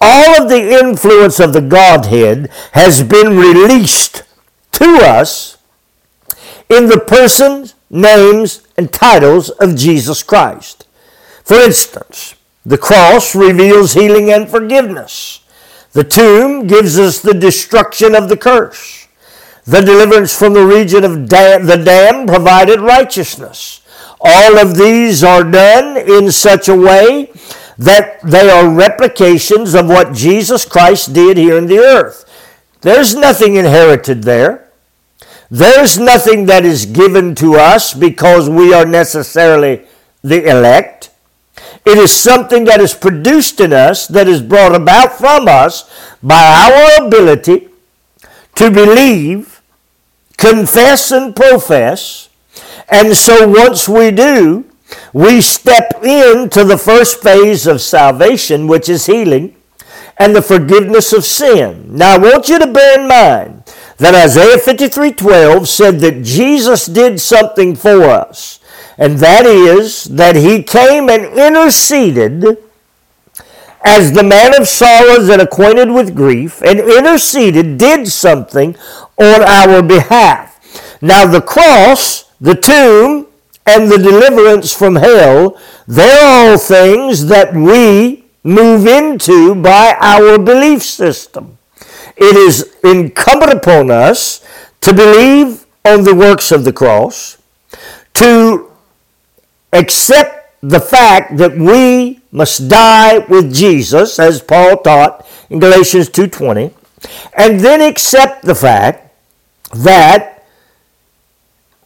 All 0.02 0.42
of 0.42 0.50
the 0.50 0.80
influence 0.80 1.40
of 1.40 1.54
the 1.54 1.62
Godhead 1.62 2.50
has 2.72 3.04
been 3.04 3.38
released 3.38 4.24
to 4.74 4.86
us 5.04 5.58
in 6.70 6.88
the 6.88 7.00
persons, 7.00 7.76
names, 7.90 8.66
and 8.76 8.92
titles 8.92 9.50
of 9.52 9.76
Jesus 9.76 10.24
Christ. 10.24 10.88
For 11.44 11.58
instance, 11.58 12.36
the 12.66 12.78
cross 12.78 13.36
reveals 13.36 13.94
healing 13.94 14.32
and 14.32 14.50
forgiveness. 14.50 15.42
The 15.94 16.04
tomb 16.04 16.68
gives 16.68 17.00
us 17.00 17.20
the 17.20 17.34
destruction 17.34 18.14
of 18.14 18.30
the 18.30 18.38
curse. 18.38 19.07
The 19.68 19.82
deliverance 19.82 20.38
from 20.38 20.54
the 20.54 20.66
region 20.66 21.04
of 21.04 21.30
the 21.30 21.82
dam 21.84 22.26
provided 22.26 22.80
righteousness. 22.80 23.82
All 24.22 24.58
of 24.58 24.76
these 24.76 25.26
are 25.26 25.44
done 25.44 25.98
in 25.98 26.32
such 26.32 26.70
a 26.70 26.76
way 26.76 27.32
that 27.78 28.22
they 28.22 28.50
are 28.50 28.70
replications 28.70 29.76
of 29.76 29.88
what 29.88 30.14
Jesus 30.14 30.64
Christ 30.64 31.14
did 31.14 31.36
here 31.36 31.58
in 31.58 31.68
the 31.68 31.80
earth. 31.80 32.24
There's 32.80 33.14
nothing 33.14 33.56
inherited 33.56 34.24
there. 34.24 34.72
There's 35.52 36.00
nothing 36.00 36.46
that 36.46 36.64
is 36.64 36.86
given 36.86 37.36
to 37.36 37.56
us 37.56 37.94
because 37.94 38.50
we 38.50 38.74
are 38.74 38.86
necessarily 38.86 39.84
the 40.24 40.50
elect. 40.50 41.10
It 41.86 41.98
is 41.98 42.12
something 42.12 42.64
that 42.66 42.80
is 42.80 42.94
produced 42.94 43.60
in 43.60 43.74
us, 43.74 44.08
that 44.08 44.30
is 44.30 44.42
brought 44.42 44.76
about 44.76 45.18
from 45.18 45.48
us 45.48 45.90
by 46.24 46.98
our 46.98 47.06
ability 47.06 47.68
to 48.56 48.72
believe 48.72 49.57
confess 50.38 51.12
and 51.12 51.36
profess. 51.36 52.30
And 52.90 53.16
so 53.16 53.48
once 53.48 53.90
we 53.90 54.12
do, 54.12 54.66
we 55.12 55.42
step 55.42 56.04
into 56.04 56.64
the 56.64 56.78
first 56.78 57.22
phase 57.22 57.68
of 57.68 57.82
salvation, 57.82 58.68
which 58.68 58.88
is 58.88 59.08
healing 59.08 59.56
and 60.18 60.36
the 60.36 60.42
forgiveness 60.42 61.14
of 61.14 61.26
sin. 61.26 61.96
Now 61.96 62.16
I 62.16 62.18
want 62.18 62.50
you 62.50 62.60
to 62.60 62.68
bear 62.68 63.00
in 63.00 63.08
mind 63.08 63.64
that 63.98 64.16
Isaiah 64.16 64.58
53:12 64.58 65.68
said 65.68 66.00
that 66.00 66.24
Jesus 66.24 66.86
did 66.86 67.20
something 67.20 67.76
for 67.76 68.04
us. 68.04 68.60
And 68.98 69.20
that 69.20 69.46
is 69.46 70.06
that 70.06 70.36
he 70.36 70.64
came 70.64 71.10
and 71.10 71.38
interceded 71.38 72.58
as 73.86 74.12
the 74.12 74.24
man 74.24 74.60
of 74.60 74.68
sorrows 74.68 75.30
and 75.30 75.42
acquainted 75.42 75.90
with 75.92 76.16
grief, 76.16 76.62
and 76.62 76.80
interceded, 76.80 77.78
did 77.78 78.08
something 78.08 78.76
on 79.18 79.42
our 79.42 79.82
behalf. 79.82 80.60
Now, 81.02 81.26
the 81.26 81.42
cross, 81.42 82.32
the 82.42 82.56
tomb, 82.56 83.28
and 83.66 83.92
the 83.92 83.98
deliverance 83.98 84.74
from 84.74 84.96
hell, 84.96 85.60
they're 85.88 86.26
all 86.26 86.58
things 86.58 87.28
that 87.28 87.54
we 87.54 88.26
move 88.44 88.88
into 88.88 89.56
by 89.56 89.96
our 90.00 90.40
belief 90.40 90.82
system. 90.82 91.58
It 92.16 92.36
is 92.36 92.76
incumbent 92.84 93.54
upon 93.54 93.92
us 93.92 94.46
to 94.82 94.94
believe 94.94 95.66
on 95.86 96.04
the 96.04 96.16
works 96.16 96.52
of 96.52 96.64
the 96.64 96.74
cross, 96.74 97.38
to 98.16 98.72
accept 99.74 100.27
the 100.62 100.80
fact 100.80 101.38
that 101.38 101.58
we 101.58 102.22
must 102.32 102.68
die 102.68 103.20
with 103.20 103.54
Jesus, 103.54 104.20
as 104.20 104.42
Paul 104.42 104.78
taught 104.78 105.26
in 105.50 105.60
Galatians 105.60 106.10
2.20, 106.10 106.74
and 107.34 107.60
then 107.60 107.82
accept 107.82 108.44
the 108.44 108.56
fact 108.56 109.14
that 109.74 110.46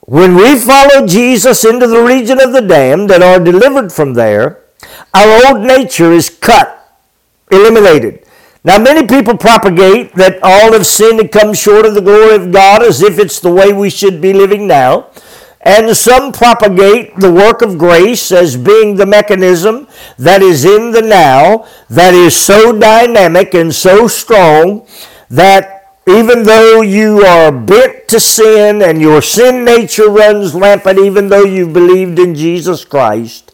when 0.02 0.36
we 0.36 0.58
follow 0.58 1.06
Jesus 1.06 1.64
into 1.64 1.88
the 1.88 2.02
region 2.02 2.42
of 2.42 2.54
the 2.54 2.62
damned 2.62 3.12
and 3.12 3.24
are 3.24 3.40
delivered 3.40 3.92
from 3.92 4.14
there, 4.14 4.62
our 5.14 5.48
old 5.48 5.62
nature 5.62 6.12
is 6.12 6.30
cut, 6.30 6.98
eliminated. 7.52 8.26
Now, 8.64 8.78
many 8.78 9.08
people 9.08 9.38
propagate 9.38 10.14
that 10.16 10.42
all 10.44 10.74
have 10.74 10.86
sinned 10.86 11.20
and 11.20 11.32
come 11.32 11.54
short 11.54 11.86
of 11.86 11.96
the 11.96 12.02
glory 12.02 12.36
of 12.36 12.52
God 12.52 12.84
as 12.84 13.02
if 13.02 13.18
it's 13.20 13.40
the 13.40 13.52
way 13.52 13.74
we 13.74 13.90
should 13.90 14.22
be 14.22 14.34
living 14.34 14.68
now. 14.68 15.10
And 15.64 15.96
some 15.96 16.32
propagate 16.32 17.16
the 17.18 17.32
work 17.32 17.62
of 17.62 17.78
grace 17.78 18.32
as 18.32 18.58
being 18.58 18.96
the 18.96 19.06
mechanism 19.06 19.88
that 20.18 20.42
is 20.42 20.66
in 20.66 20.92
the 20.92 21.04
now, 21.04 21.68
that 21.90 22.14
is 22.16 22.36
so 22.36 22.78
dynamic 22.78 23.54
and 23.54 23.74
so 23.74 24.08
strong 24.08 24.88
that 25.30 25.82
even 26.08 26.44
though 26.44 26.82
you 26.82 27.24
are 27.24 27.52
bent 27.52 28.08
to 28.08 28.20
sin 28.20 28.82
and 28.82 29.00
your 29.00 29.22
sin 29.22 29.64
nature 29.64 30.10
runs 30.10 30.54
rampant, 30.54 31.00
even 31.00 31.30
though 31.30 31.46
you've 31.46 31.74
believed 31.74 32.18
in 32.18 32.34
Jesus 32.34 32.84
Christ, 32.84 33.54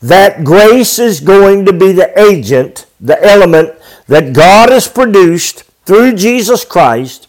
that 0.00 0.44
grace 0.44 0.98
is 0.98 1.18
going 1.18 1.66
to 1.66 1.72
be 1.72 1.90
the 1.90 2.16
agent, 2.18 2.86
the 3.00 3.20
element 3.22 3.74
that 4.06 4.32
God 4.32 4.70
has 4.70 4.86
produced 4.86 5.64
through 5.84 6.14
Jesus 6.14 6.64
Christ 6.64 7.27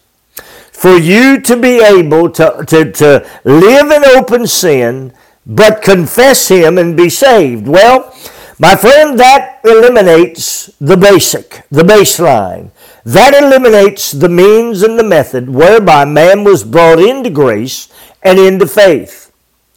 for 0.80 0.96
you 0.96 1.42
to 1.42 1.58
be 1.58 1.82
able 1.82 2.30
to, 2.30 2.64
to, 2.66 2.90
to 2.90 3.30
live 3.44 3.92
in 3.92 4.06
open 4.06 4.48
sin, 4.48 5.12
but 5.46 5.82
confess 5.82 6.48
Him 6.48 6.78
and 6.78 6.96
be 6.96 7.10
saved. 7.10 7.68
Well, 7.68 8.16
my 8.60 8.78
friend, 8.78 9.20
that 9.20 9.60
eliminates 9.66 10.68
the 10.80 10.96
basic, 10.96 11.64
the 11.70 11.84
baseline. 11.84 12.72
That 13.04 13.34
eliminates 13.34 14.14
the 14.14 14.30
means 14.30 14.82
and 14.82 14.98
the 14.98 15.04
method 15.04 15.50
whereby 15.50 16.06
man 16.06 16.46
was 16.46 16.64
brought 16.64 17.00
into 17.00 17.30
grace 17.30 17.90
and 18.24 18.40
into 18.40 18.66
faith. 18.66 19.34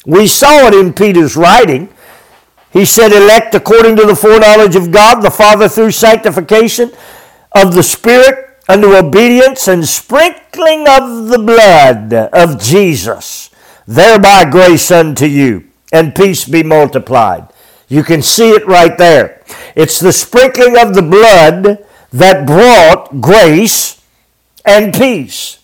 We 0.06 0.28
saw 0.28 0.68
it 0.68 0.74
in 0.74 0.92
Peter's 0.92 1.36
writing. 1.36 1.88
He 2.72 2.84
said, 2.84 3.12
elect 3.12 3.56
according 3.56 3.96
to 3.96 4.06
the 4.06 4.14
foreknowledge 4.14 4.76
of 4.76 4.92
God, 4.92 5.20
the 5.20 5.32
Father 5.32 5.68
through 5.68 5.90
sanctification 5.90 6.92
of 7.56 7.74
the 7.74 7.82
Spirit 7.82 8.51
unto 8.68 8.94
obedience 8.94 9.68
and 9.68 9.86
sprinkling 9.86 10.86
of 10.88 11.28
the 11.28 11.38
blood 11.38 12.12
of 12.32 12.60
Jesus, 12.60 13.50
thereby 13.86 14.44
grace 14.50 14.90
unto 14.90 15.26
you, 15.26 15.68
and 15.92 16.14
peace 16.14 16.44
be 16.46 16.62
multiplied. 16.62 17.48
You 17.88 18.02
can 18.02 18.22
see 18.22 18.50
it 18.50 18.66
right 18.66 18.96
there. 18.96 19.42
It's 19.76 20.00
the 20.00 20.12
sprinkling 20.12 20.78
of 20.78 20.94
the 20.94 21.02
blood 21.02 21.84
that 22.12 22.46
brought 22.46 23.20
grace 23.20 24.00
and 24.64 24.94
peace. 24.94 25.58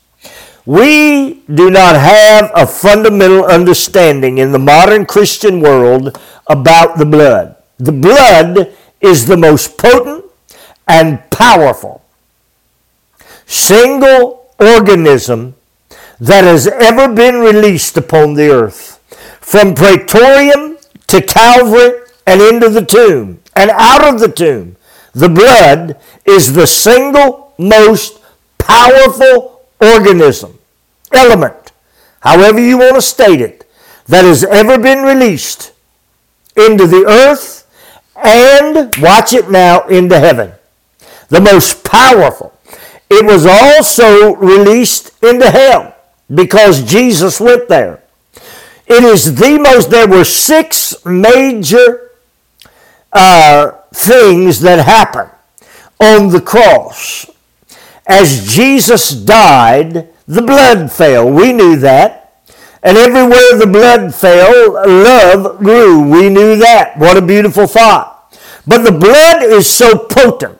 We 0.66 1.44
do 1.46 1.70
not 1.70 1.94
have 1.94 2.50
a 2.54 2.66
fundamental 2.66 3.44
understanding 3.44 4.36
in 4.36 4.52
the 4.52 4.58
modern 4.58 5.06
Christian 5.06 5.60
world 5.60 6.18
about 6.46 6.98
the 6.98 7.06
blood. 7.06 7.56
The 7.78 7.92
blood 7.92 8.74
is 9.00 9.26
the 9.26 9.36
most 9.36 9.78
potent 9.78 10.26
and 10.86 11.30
powerful 11.30 12.02
single 13.48 14.52
organism 14.60 15.54
that 16.20 16.44
has 16.44 16.66
ever 16.66 17.12
been 17.12 17.36
released 17.36 17.96
upon 17.96 18.34
the 18.34 18.50
earth. 18.50 18.98
From 19.40 19.74
Praetorium 19.74 20.76
to 21.06 21.22
Calvary 21.22 22.02
and 22.26 22.42
into 22.42 22.68
the 22.68 22.84
tomb 22.84 23.40
and 23.56 23.70
out 23.70 24.06
of 24.06 24.20
the 24.20 24.28
tomb, 24.28 24.76
the 25.14 25.28
blood 25.28 25.98
is 26.26 26.52
the 26.52 26.66
single 26.66 27.54
most 27.58 28.20
powerful 28.58 29.62
organism, 29.80 30.58
element, 31.12 31.72
however 32.20 32.60
you 32.60 32.76
want 32.78 32.96
to 32.96 33.02
state 33.02 33.40
it, 33.40 33.68
that 34.06 34.24
has 34.24 34.44
ever 34.44 34.78
been 34.78 35.02
released 35.02 35.72
into 36.56 36.86
the 36.86 37.04
earth 37.08 37.64
and, 38.16 38.92
watch 39.00 39.32
it 39.32 39.48
now, 39.50 39.86
into 39.86 40.18
heaven. 40.18 40.52
The 41.28 41.40
most 41.40 41.84
powerful. 41.84 42.57
It 43.10 43.24
was 43.24 43.46
also 43.46 44.34
released 44.36 45.22
into 45.22 45.50
hell 45.50 45.94
because 46.32 46.82
Jesus 46.82 47.40
went 47.40 47.68
there. 47.68 48.02
It 48.86 49.04
is 49.04 49.34
the 49.34 49.58
most, 49.58 49.90
there 49.90 50.08
were 50.08 50.24
six 50.24 51.04
major 51.04 52.12
uh, 53.12 53.72
things 53.92 54.60
that 54.60 54.84
happened 54.84 55.30
on 56.00 56.28
the 56.28 56.40
cross. 56.40 57.30
As 58.06 58.54
Jesus 58.54 59.10
died, 59.10 60.08
the 60.26 60.42
blood 60.42 60.90
fell. 60.90 61.30
We 61.30 61.52
knew 61.52 61.76
that. 61.76 62.42
And 62.82 62.96
everywhere 62.96 63.58
the 63.58 63.70
blood 63.70 64.14
fell, 64.14 64.72
love 64.72 65.58
grew. 65.58 66.02
We 66.02 66.28
knew 66.30 66.56
that. 66.56 66.96
What 66.96 67.16
a 67.16 67.22
beautiful 67.22 67.66
thought. 67.66 68.34
But 68.66 68.84
the 68.84 68.92
blood 68.92 69.42
is 69.42 69.68
so 69.68 69.98
potent 69.98 70.57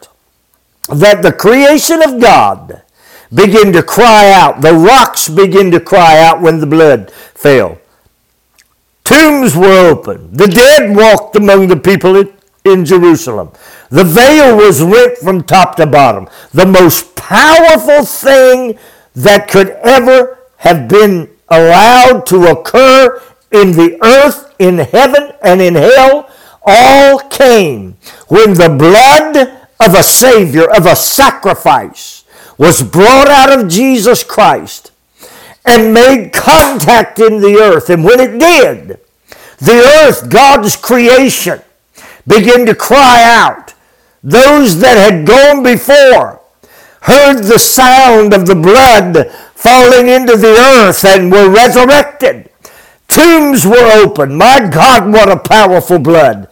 that 0.89 1.23
the 1.23 1.33
creation 1.33 2.03
of 2.03 2.21
God 2.21 2.83
begin 3.33 3.73
to 3.73 3.83
cry 3.83 4.33
out. 4.33 4.61
The 4.61 4.75
rocks 4.75 5.29
begin 5.29 5.71
to 5.73 5.81
cry 5.81 6.21
out 6.21 6.41
when 6.41 6.61
the 6.61 6.67
blood 6.67 7.11
fell. 7.11 7.79
Tombs 9.05 9.57
were 9.57 9.91
open. 9.91 10.33
The 10.33 10.47
dead 10.47 10.95
walked 10.95 11.37
among 11.37 11.69
the 11.69 11.77
people 11.77 12.17
in, 12.17 12.33
in 12.65 12.85
Jerusalem. 12.85 13.51
The 13.91 14.05
veil 14.05 14.57
was 14.57 14.83
rent 14.83 15.19
from 15.19 15.45
top 15.45 15.77
to 15.77 15.87
bottom. 15.87 16.29
The 16.53 16.67
most 16.67 17.17
powerful 17.17 18.05
thing 18.05 18.79
that 19.15 19.49
could 19.49 19.71
ever 19.83 20.39
have 20.59 20.89
been 20.89 21.31
allowed 21.49 22.27
to 22.27 22.47
occur 22.47 23.23
in 23.51 23.73
the 23.73 23.99
earth, 24.03 24.55
in 24.59 24.79
heaven, 24.79 25.33
and 25.43 25.61
in 25.61 25.75
hell 25.75 26.31
all 26.65 27.19
came 27.31 27.97
when 28.29 28.53
the 28.53 28.69
blood 28.69 29.58
of 29.81 29.95
a 29.95 30.03
Savior, 30.03 30.71
of 30.71 30.87
a 30.87 30.97
sacrifice, 30.97 32.25
was 32.57 32.83
brought 32.83 33.29
out 33.29 33.57
of 33.57 33.69
Jesus 33.69 34.25
Christ 34.25 34.91
and 35.65 35.95
made 35.95 36.33
contact 36.33 37.19
in 37.19 37.41
the 37.41 37.59
earth. 37.61 37.91
And 37.91 38.05
when 38.05 38.21
it 38.21 38.39
did, 38.39 39.01
the 39.59 40.03
earth, 40.03 40.31
God's 40.31 40.77
creation, 40.77 41.61
began 42.27 42.67
to 42.67 42.75
cry 42.75 43.23
out. 43.23 43.75
Those 44.23 44.81
that 44.81 44.97
had 44.97 45.27
gone 45.27 45.63
before 45.63 46.41
heard 47.03 47.43
the 47.43 47.59
sound 47.59 48.35
of 48.35 48.47
the 48.47 48.55
blood 48.55 49.31
falling 49.55 50.09
into 50.09 50.37
the 50.37 50.57
earth 50.59 51.05
and 51.05 51.31
were 51.31 51.49
resurrected. 51.49 52.51
Tombs 53.09 53.67
were 53.67 54.03
opened. 54.03 54.37
My 54.37 54.69
God, 54.69 55.13
what 55.13 55.31
a 55.31 55.39
powerful 55.39 55.99
blood. 55.99 56.48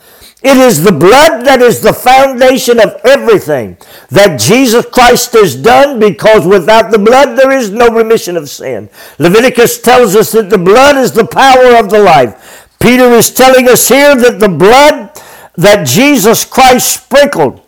It 0.46 0.58
is 0.58 0.84
the 0.84 0.92
blood 0.92 1.44
that 1.44 1.60
is 1.60 1.80
the 1.80 1.92
foundation 1.92 2.78
of 2.78 3.00
everything 3.02 3.76
that 4.10 4.38
Jesus 4.38 4.86
Christ 4.86 5.32
has 5.32 5.56
done 5.56 5.98
because 5.98 6.46
without 6.46 6.92
the 6.92 7.00
blood 7.00 7.36
there 7.36 7.50
is 7.50 7.72
no 7.72 7.88
remission 7.88 8.36
of 8.36 8.48
sin. 8.48 8.88
Leviticus 9.18 9.80
tells 9.80 10.14
us 10.14 10.30
that 10.30 10.48
the 10.48 10.56
blood 10.56 10.98
is 10.98 11.10
the 11.10 11.26
power 11.26 11.74
of 11.76 11.90
the 11.90 11.98
life. 11.98 12.68
Peter 12.78 13.10
is 13.10 13.28
telling 13.34 13.68
us 13.68 13.88
here 13.88 14.14
that 14.14 14.38
the 14.38 14.48
blood 14.48 15.10
that 15.56 15.84
Jesus 15.84 16.44
Christ 16.44 17.02
sprinkled 17.02 17.60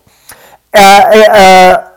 uh, 0.72 1.24
uh, 1.32 1.90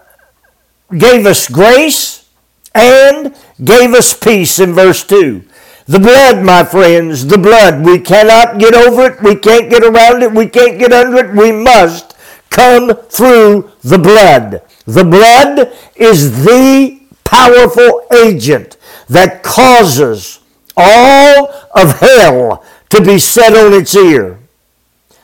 gave 0.97 1.27
us 1.27 1.47
grace 1.47 2.27
and 2.73 3.35
gave 3.63 3.93
us 3.93 4.15
peace 4.15 4.57
in 4.57 4.73
verse 4.73 5.03
2. 5.03 5.43
The 5.91 5.99
blood, 5.99 6.45
my 6.45 6.63
friends, 6.63 7.25
the 7.25 7.37
blood. 7.37 7.83
We 7.85 7.99
cannot 7.99 8.59
get 8.59 8.73
over 8.73 9.11
it. 9.11 9.21
We 9.21 9.35
can't 9.35 9.69
get 9.69 9.83
around 9.83 10.23
it. 10.23 10.31
We 10.31 10.47
can't 10.47 10.79
get 10.79 10.93
under 10.93 11.17
it. 11.17 11.35
We 11.35 11.51
must 11.51 12.15
come 12.49 12.95
through 13.09 13.69
the 13.81 13.97
blood. 13.97 14.61
The 14.85 15.03
blood 15.03 15.73
is 15.97 16.45
the 16.45 16.97
powerful 17.25 18.07
agent 18.25 18.77
that 19.09 19.43
causes 19.43 20.39
all 20.77 21.49
of 21.75 21.99
hell 21.99 22.63
to 22.87 23.01
be 23.01 23.19
set 23.19 23.53
on 23.53 23.73
its 23.73 23.93
ear. 23.93 24.39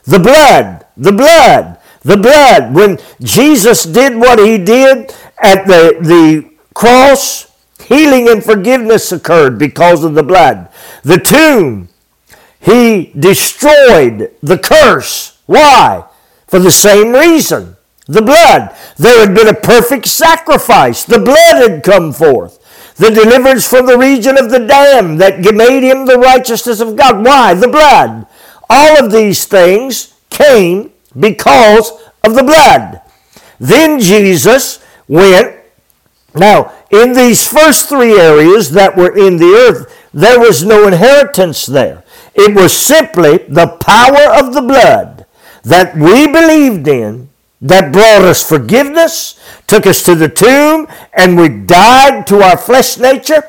The 0.03 0.19
blood, 0.19 0.85
the 0.97 1.13
blood, 1.13 1.79
the 2.01 2.17
blood. 2.17 2.73
When 2.73 2.99
Jesus 3.21 3.85
did 3.85 4.17
what 4.17 4.37
he 4.37 4.57
did 4.57 5.15
at 5.41 5.65
the, 5.65 5.97
the 6.01 6.51
cross, 6.73 7.46
Healing 7.87 8.27
and 8.27 8.43
forgiveness 8.43 9.11
occurred 9.13 9.57
because 9.57 10.03
of 10.03 10.13
the 10.13 10.23
blood. 10.23 10.69
The 11.03 11.17
tomb, 11.17 11.87
he 12.59 13.13
destroyed 13.17 14.31
the 14.43 14.57
curse. 14.57 15.37
Why? 15.45 16.05
For 16.47 16.59
the 16.59 16.71
same 16.71 17.13
reason. 17.13 17.77
The 18.05 18.21
blood. 18.21 18.75
There 18.97 19.25
had 19.25 19.33
been 19.33 19.47
a 19.47 19.53
perfect 19.53 20.05
sacrifice. 20.07 21.05
The 21.05 21.19
blood 21.19 21.69
had 21.69 21.83
come 21.83 22.11
forth. 22.11 22.59
The 22.95 23.09
deliverance 23.09 23.67
from 23.67 23.85
the 23.85 23.97
region 23.97 24.37
of 24.37 24.49
the 24.49 24.59
damned 24.59 25.21
that 25.21 25.39
made 25.53 25.83
him 25.83 26.05
the 26.05 26.17
righteousness 26.17 26.81
of 26.81 26.97
God. 26.97 27.23
Why? 27.23 27.53
The 27.53 27.67
blood. 27.67 28.27
All 28.69 29.03
of 29.03 29.11
these 29.13 29.45
things 29.45 30.13
came 30.29 30.91
because 31.17 31.91
of 32.23 32.35
the 32.35 32.43
blood. 32.43 33.01
Then 33.59 33.99
Jesus 33.99 34.83
went. 35.07 35.56
Now, 36.37 36.73
in 36.91 37.13
these 37.13 37.47
first 37.47 37.89
three 37.89 38.19
areas 38.19 38.71
that 38.71 38.95
were 38.95 39.15
in 39.15 39.37
the 39.37 39.53
earth, 39.53 39.93
there 40.13 40.39
was 40.39 40.63
no 40.63 40.87
inheritance 40.87 41.65
there. 41.65 42.03
It 42.35 42.55
was 42.55 42.75
simply 42.75 43.39
the 43.49 43.77
power 43.81 44.33
of 44.39 44.53
the 44.53 44.61
blood 44.61 45.25
that 45.63 45.95
we 45.95 46.27
believed 46.27 46.87
in 46.87 47.29
that 47.61 47.91
brought 47.91 48.21
us 48.21 48.47
forgiveness, 48.47 49.39
took 49.65 49.87
us 49.87 50.03
to 50.03 50.15
the 50.15 50.29
tomb, 50.29 50.87
and 51.13 51.37
we 51.37 51.49
died 51.49 52.27
to 52.27 52.41
our 52.41 52.57
flesh 52.57 52.97
nature. 52.97 53.41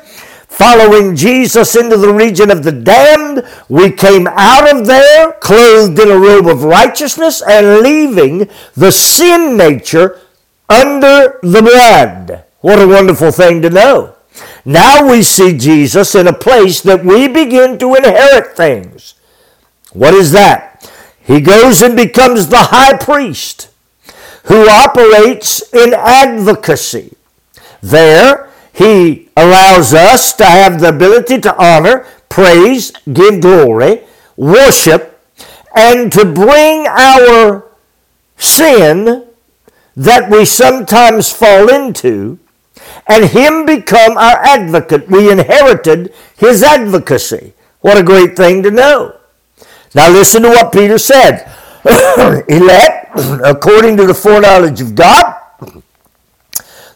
Following 0.47 1.15
Jesus 1.15 1.75
into 1.75 1.95
the 1.95 2.11
region 2.11 2.49
of 2.49 2.63
the 2.63 2.71
damned, 2.71 3.47
we 3.69 3.91
came 3.91 4.27
out 4.27 4.75
of 4.75 4.87
there 4.87 5.33
clothed 5.33 5.97
in 5.99 6.09
a 6.09 6.17
robe 6.17 6.47
of 6.47 6.63
righteousness 6.63 7.41
and 7.41 7.81
leaving 7.81 8.49
the 8.75 8.91
sin 8.91 9.55
nature 9.55 10.19
under 10.67 11.39
the 11.43 11.61
blood. 11.61 12.43
What 12.61 12.81
a 12.81 12.87
wonderful 12.87 13.31
thing 13.31 13.61
to 13.61 13.69
know. 13.69 14.15
Now 14.65 15.09
we 15.09 15.23
see 15.23 15.57
Jesus 15.57 16.13
in 16.15 16.27
a 16.27 16.33
place 16.33 16.81
that 16.81 17.05
we 17.05 17.27
begin 17.27 17.77
to 17.79 17.95
inherit 17.95 18.55
things. 18.55 19.15
What 19.93 20.13
is 20.13 20.31
that? 20.33 20.91
He 21.21 21.41
goes 21.41 21.81
and 21.81 21.95
becomes 21.95 22.47
the 22.47 22.63
high 22.63 22.97
priest 22.97 23.69
who 24.45 24.67
operates 24.67 25.61
in 25.73 25.93
advocacy. 25.93 27.13
There, 27.81 28.49
he 28.73 29.29
allows 29.37 29.93
us 29.93 30.33
to 30.33 30.45
have 30.45 30.79
the 30.79 30.89
ability 30.89 31.39
to 31.41 31.63
honor, 31.63 32.05
praise, 32.29 32.91
give 33.11 33.41
glory, 33.41 34.03
worship, 34.35 35.21
and 35.75 36.11
to 36.11 36.25
bring 36.25 36.87
our 36.87 37.65
sin 38.37 39.27
that 39.95 40.29
we 40.29 40.45
sometimes 40.45 41.31
fall 41.31 41.69
into 41.69 42.39
and 43.09 43.25
him 43.25 43.65
become 43.65 44.17
our 44.17 44.37
advocate. 44.45 45.09
We 45.09 45.31
inherited 45.31 46.13
his 46.37 46.63
advocacy. 46.63 47.53
What 47.81 47.97
a 47.97 48.03
great 48.03 48.37
thing 48.37 48.63
to 48.63 48.71
know. 48.71 49.17
Now 49.95 50.11
listen 50.11 50.43
to 50.43 50.49
what 50.49 50.71
Peter 50.71 50.99
said. 50.99 51.51
Elect, 52.49 53.11
according 53.43 53.97
to 53.97 54.05
the 54.05 54.13
foreknowledge 54.13 54.81
of 54.81 54.95
God, 54.95 55.35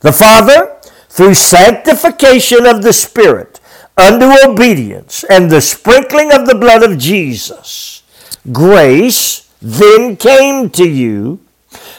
The 0.02 0.14
Father, 0.14 0.78
through 1.10 1.34
sanctification 1.36 2.66
of 2.66 2.84
the 2.84 2.94
Spirit, 2.94 3.60
unto 3.98 4.32
obedience, 4.48 5.24
and 5.26 5.50
the 5.50 5.62
sprinkling 5.62 6.32
of 6.32 6.46
the 6.46 6.56
blood 6.56 6.84
of 6.84 7.00
Jesus, 7.00 8.04
grace 8.52 9.50
then 9.62 10.18
came 10.18 10.70
to 10.72 10.88
you 10.88 11.40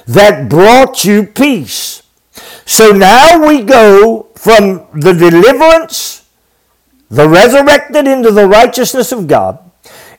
that 0.06 0.50
brought 0.50 1.04
you 1.04 1.24
peace. 1.24 2.03
So 2.66 2.92
now 2.92 3.46
we 3.46 3.62
go 3.62 4.28
from 4.36 4.86
the 4.94 5.12
deliverance, 5.12 6.26
the 7.10 7.28
resurrected 7.28 8.06
into 8.06 8.30
the 8.30 8.48
righteousness 8.48 9.12
of 9.12 9.28
God, 9.28 9.58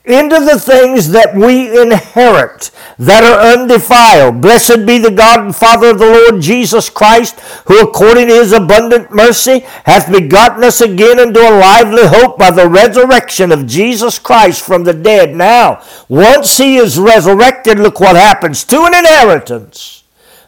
into 0.03 0.39
the 0.39 0.59
things 0.59 1.09
that 1.09 1.35
we 1.35 1.81
inherit 1.81 2.69
that 2.99 3.23
are 3.23 3.53
undefiled. 3.53 4.41
Blessed 4.41 4.85
be 4.85 4.99
the 4.99 5.09
God 5.09 5.39
and 5.39 5.55
Father 5.55 5.89
of 5.89 5.97
the 5.97 6.05
Lord 6.05 6.41
Jesus 6.41 6.91
Christ, 6.91 7.39
who 7.65 7.81
according 7.81 8.27
to 8.27 8.35
his 8.35 8.53
abundant 8.53 9.11
mercy 9.11 9.61
hath 9.85 10.11
begotten 10.11 10.63
us 10.63 10.81
again 10.81 11.17
into 11.17 11.39
a 11.39 11.57
lively 11.57 12.05
hope 12.05 12.37
by 12.37 12.51
the 12.51 12.69
resurrection 12.69 13.51
of 13.51 13.65
Jesus 13.65 14.19
Christ 14.19 14.63
from 14.63 14.83
the 14.83 14.93
dead. 14.93 15.35
Now, 15.35 15.81
once 16.07 16.57
he 16.57 16.77
is 16.77 16.99
resurrected, 16.99 17.79
look 17.79 17.99
what 17.99 18.15
happens 18.15 18.63
to 18.65 18.83
an 18.83 18.93
inheritance 18.93 20.04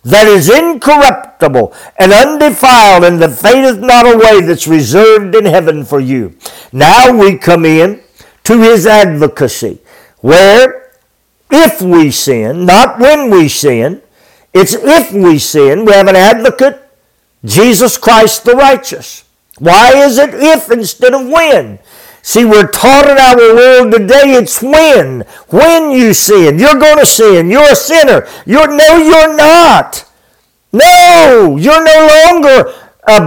that 0.07 0.27
is 0.27 0.49
incorruptible 0.49 1.73
and 1.99 2.13
undefiled 2.13 3.03
and 3.03 3.21
that 3.21 3.37
fadeth 3.37 3.79
not 3.79 4.05
away 4.05 4.41
that's 4.41 4.67
reserved 4.67 5.35
in 5.35 5.45
heaven 5.45 5.83
for 5.83 5.99
you. 5.99 6.35
Now 6.71 7.15
we 7.15 7.37
come 7.37 7.65
in 7.65 8.01
to 8.43 8.61
his 8.61 8.87
advocacy, 8.87 9.79
where 10.19 10.93
if 11.51 11.81
we 11.81 12.11
sin, 12.11 12.65
not 12.65 12.99
when 12.99 13.29
we 13.29 13.49
sin, 13.49 14.01
it's 14.53 14.73
if 14.73 15.11
we 15.11 15.39
sin, 15.39 15.83
we 15.83 15.91
have 15.91 16.07
an 16.07 16.15
advocate, 16.15 16.81
Jesus 17.43 17.97
Christ 17.97 18.45
the 18.45 18.55
righteous. 18.55 19.25
Why 19.59 19.91
is 20.05 20.17
it 20.17 20.33
if 20.33 20.71
instead 20.71 21.13
of 21.13 21.27
when? 21.27 21.79
See, 22.27 22.43
we're 22.43 22.67
taught 22.67 23.09
in 23.09 23.17
our 23.17 23.55
world 23.55 23.93
today 23.93 24.33
it's 24.33 24.61
when. 24.61 25.21
When 25.47 25.91
you 25.91 26.13
sin. 26.13 26.59
You're 26.59 26.77
going 26.77 26.97
to 26.97 27.05
sin. 27.05 27.49
You're 27.49 27.71
a 27.71 27.73
sinner. 27.73 28.27
You're, 28.45 28.67
no, 28.67 28.97
you're 28.97 29.33
not. 29.33 30.03
No, 30.73 31.55
you're 31.57 31.85
no 31.85 32.25
longer 32.25 32.73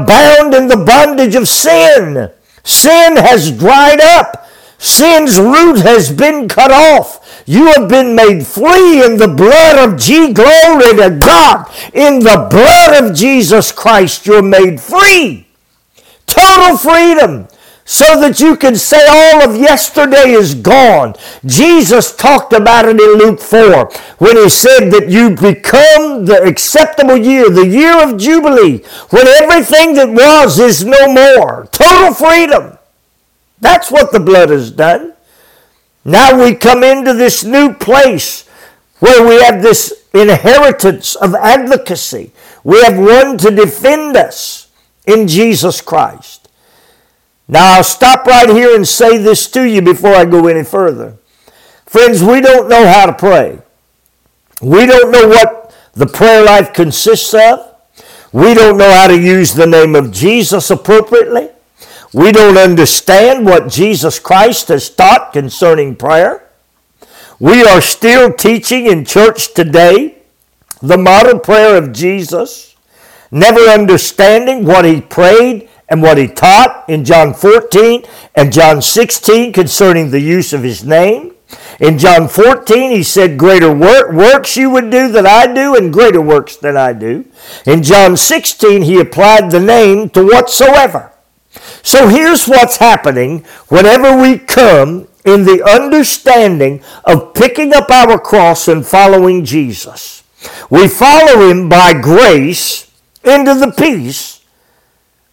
bound 0.04 0.52
in 0.52 0.68
the 0.68 0.84
bondage 0.86 1.34
of 1.34 1.48
sin. 1.48 2.30
Sin 2.62 3.16
has 3.16 3.50
dried 3.50 4.02
up. 4.02 4.46
Sin's 4.76 5.38
root 5.38 5.78
has 5.78 6.12
been 6.12 6.46
cut 6.46 6.70
off. 6.70 7.42
You 7.46 7.72
have 7.72 7.88
been 7.88 8.14
made 8.14 8.46
free 8.46 9.02
in 9.02 9.16
the 9.16 9.32
blood 9.34 9.78
of 9.78 9.98
G. 9.98 10.34
Glory 10.34 10.94
to 10.96 11.18
God. 11.18 11.72
In 11.94 12.18
the 12.18 12.46
blood 12.50 13.02
of 13.02 13.16
Jesus 13.16 13.72
Christ, 13.72 14.26
you're 14.26 14.42
made 14.42 14.78
free. 14.78 15.46
Total 16.26 16.76
freedom 16.76 17.48
so 17.90 18.20
that 18.20 18.38
you 18.38 18.54
can 18.54 18.76
say 18.76 19.04
all 19.04 19.42
of 19.42 19.56
yesterday 19.56 20.30
is 20.30 20.54
gone. 20.54 21.12
Jesus 21.44 22.14
talked 22.14 22.52
about 22.52 22.84
it 22.84 23.00
in 23.00 23.18
Luke 23.18 23.40
4 23.40 23.90
when 24.18 24.36
he 24.36 24.48
said 24.48 24.90
that 24.90 25.08
you 25.08 25.30
become 25.30 26.24
the 26.24 26.40
acceptable 26.40 27.16
year, 27.16 27.50
the 27.50 27.66
year 27.66 28.00
of 28.00 28.16
Jubilee, 28.16 28.84
when 29.10 29.26
everything 29.26 29.94
that 29.94 30.08
was 30.08 30.60
is 30.60 30.84
no 30.84 31.12
more. 31.12 31.66
Total 31.72 32.14
freedom. 32.14 32.78
That's 33.58 33.90
what 33.90 34.12
the 34.12 34.20
blood 34.20 34.50
has 34.50 34.70
done. 34.70 35.14
Now 36.04 36.40
we 36.44 36.54
come 36.54 36.84
into 36.84 37.12
this 37.12 37.42
new 37.42 37.74
place 37.74 38.46
where 39.00 39.26
we 39.26 39.42
have 39.42 39.64
this 39.64 40.06
inheritance 40.14 41.16
of 41.16 41.34
advocacy. 41.34 42.30
We 42.62 42.80
have 42.84 42.96
one 42.96 43.36
to 43.38 43.50
defend 43.50 44.16
us 44.16 44.70
in 45.08 45.26
Jesus 45.26 45.80
Christ. 45.80 46.39
Now 47.50 47.78
I'll 47.78 47.84
stop 47.84 48.26
right 48.26 48.48
here 48.48 48.76
and 48.76 48.86
say 48.86 49.18
this 49.18 49.50
to 49.50 49.64
you 49.64 49.82
before 49.82 50.14
I 50.14 50.24
go 50.24 50.46
any 50.46 50.62
further. 50.62 51.16
Friends, 51.84 52.22
we 52.22 52.40
don't 52.40 52.68
know 52.68 52.86
how 52.86 53.06
to 53.06 53.12
pray. 53.12 53.58
We 54.62 54.86
don't 54.86 55.10
know 55.10 55.26
what 55.26 55.74
the 55.94 56.06
prayer 56.06 56.44
life 56.44 56.72
consists 56.72 57.34
of. 57.34 57.74
We 58.32 58.54
don't 58.54 58.78
know 58.78 58.92
how 58.92 59.08
to 59.08 59.20
use 59.20 59.52
the 59.52 59.66
name 59.66 59.96
of 59.96 60.12
Jesus 60.12 60.70
appropriately. 60.70 61.48
We 62.14 62.30
don't 62.30 62.56
understand 62.56 63.44
what 63.46 63.68
Jesus 63.68 64.20
Christ 64.20 64.68
has 64.68 64.88
taught 64.88 65.32
concerning 65.32 65.96
prayer. 65.96 66.48
We 67.40 67.64
are 67.64 67.80
still 67.80 68.32
teaching 68.32 68.86
in 68.86 69.04
church 69.04 69.54
today 69.54 70.18
the 70.80 70.98
model 70.98 71.40
prayer 71.40 71.76
of 71.76 71.92
Jesus, 71.92 72.76
never 73.32 73.60
understanding 73.62 74.64
what 74.64 74.84
he 74.84 75.00
prayed 75.00 75.69
and 75.90 76.00
what 76.00 76.16
he 76.16 76.28
taught 76.28 76.84
in 76.88 77.04
John 77.04 77.34
14 77.34 78.04
and 78.36 78.52
John 78.52 78.80
16 78.80 79.52
concerning 79.52 80.10
the 80.10 80.20
use 80.20 80.52
of 80.52 80.62
his 80.62 80.84
name. 80.84 81.34
In 81.80 81.98
John 81.98 82.28
14, 82.28 82.92
he 82.92 83.02
said, 83.02 83.36
Greater 83.36 83.74
work, 83.74 84.12
works 84.12 84.56
you 84.56 84.70
would 84.70 84.90
do 84.90 85.10
than 85.10 85.26
I 85.26 85.52
do, 85.52 85.74
and 85.74 85.92
greater 85.92 86.20
works 86.20 86.54
than 86.54 86.76
I 86.76 86.92
do. 86.92 87.24
In 87.66 87.82
John 87.82 88.16
16, 88.16 88.82
he 88.82 89.00
applied 89.00 89.50
the 89.50 89.58
name 89.58 90.08
to 90.10 90.24
whatsoever. 90.24 91.12
So 91.82 92.06
here's 92.06 92.46
what's 92.46 92.76
happening 92.76 93.44
whenever 93.68 94.16
we 94.16 94.38
come 94.38 95.08
in 95.24 95.44
the 95.44 95.64
understanding 95.68 96.82
of 97.04 97.34
picking 97.34 97.74
up 97.74 97.90
our 97.90 98.18
cross 98.18 98.68
and 98.68 98.86
following 98.86 99.44
Jesus. 99.44 100.22
We 100.70 100.86
follow 100.86 101.50
him 101.50 101.68
by 101.68 101.94
grace 102.00 102.90
into 103.24 103.54
the 103.54 103.72
peace 103.76 104.39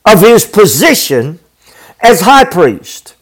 of 0.08 0.22
his 0.22 0.46
position 0.46 1.39
as 2.00 2.22
high 2.22 2.46
priest. 2.46 3.15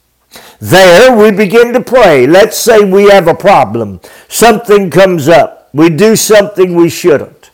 There 0.60 1.16
we 1.16 1.32
begin 1.32 1.74
to 1.74 1.82
pray. 1.82 2.28
Let's 2.28 2.58
say 2.58 2.80
we 2.84 3.10
have 3.10 3.28
a 3.28 3.34
problem. 3.34 4.00
Something 4.28 4.90
comes 4.90 5.28
up. 5.28 5.70
We 5.74 5.90
do 5.90 6.16
something 6.16 6.76
we 6.76 6.90
shouldn't. 6.90 7.52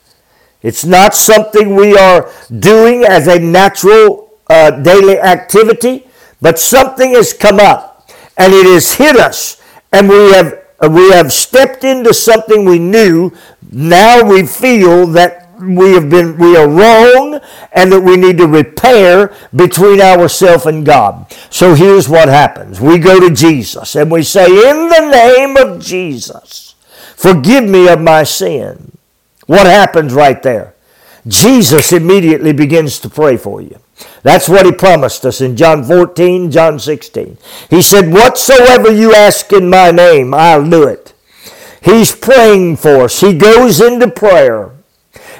It's 0.61 0.85
not 0.85 1.15
something 1.15 1.75
we 1.75 1.97
are 1.97 2.29
doing 2.59 3.03
as 3.03 3.27
a 3.27 3.39
natural 3.39 4.31
uh, 4.47 4.71
daily 4.71 5.17
activity, 5.17 6.07
but 6.39 6.59
something 6.59 7.13
has 7.13 7.33
come 7.33 7.59
up 7.59 8.09
and 8.37 8.53
it 8.53 8.65
has 8.65 8.93
hit 8.93 9.15
us, 9.15 9.61
and 9.91 10.07
we 10.09 10.31
have 10.31 10.59
we 10.89 11.09
have 11.11 11.31
stepped 11.31 11.83
into 11.83 12.13
something 12.13 12.65
we 12.65 12.79
knew. 12.79 13.31
Now 13.71 14.23
we 14.23 14.45
feel 14.45 15.07
that 15.07 15.40
we 15.61 15.93
have 15.93 16.09
been 16.09 16.37
we 16.37 16.57
are 16.57 16.67
wrong 16.67 17.39
and 17.71 17.91
that 17.91 18.01
we 18.01 18.17
need 18.17 18.37
to 18.39 18.47
repair 18.47 19.33
between 19.55 20.01
ourselves 20.01 20.65
and 20.65 20.85
God. 20.85 21.31
So 21.49 21.75
here's 21.75 22.09
what 22.09 22.29
happens. 22.29 22.81
We 22.81 22.97
go 22.97 23.19
to 23.19 23.33
Jesus 23.33 23.95
and 23.95 24.11
we 24.11 24.23
say, 24.23 24.45
In 24.45 24.89
the 24.89 25.09
name 25.11 25.57
of 25.57 25.81
Jesus, 25.81 26.75
forgive 27.15 27.63
me 27.63 27.87
of 27.87 28.01
my 28.01 28.23
sin. 28.23 28.91
What 29.45 29.65
happens 29.65 30.13
right 30.13 30.41
there? 30.41 30.73
Jesus 31.27 31.93
immediately 31.93 32.51
begins 32.51 32.99
to 32.99 33.09
pray 33.09 33.37
for 33.37 33.61
you. 33.61 33.79
That's 34.23 34.49
what 34.49 34.65
he 34.65 34.71
promised 34.71 35.25
us 35.25 35.41
in 35.41 35.55
John 35.55 35.83
14, 35.83 36.49
John 36.51 36.79
16. 36.79 37.37
He 37.69 37.81
said, 37.81 38.11
Whatsoever 38.11 38.91
you 38.91 39.13
ask 39.13 39.51
in 39.53 39.69
my 39.69 39.91
name, 39.91 40.33
I'll 40.33 40.67
do 40.67 40.87
it. 40.87 41.13
He's 41.81 42.15
praying 42.15 42.77
for 42.77 43.01
us. 43.01 43.21
He 43.21 43.33
goes 43.37 43.81
into 43.81 44.09
prayer. 44.09 44.70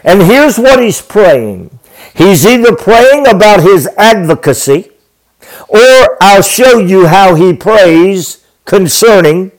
And 0.03 0.21
here's 0.23 0.57
what 0.57 0.81
he's 0.81 1.01
praying. 1.01 1.77
He's 2.13 2.45
either 2.45 2.75
praying 2.75 3.27
about 3.27 3.61
his 3.61 3.87
advocacy, 3.97 4.91
or 5.67 6.17
I'll 6.21 6.41
show 6.41 6.79
you 6.79 7.07
how 7.07 7.35
he 7.35 7.53
prays 7.53 8.45
concerning 8.65 9.51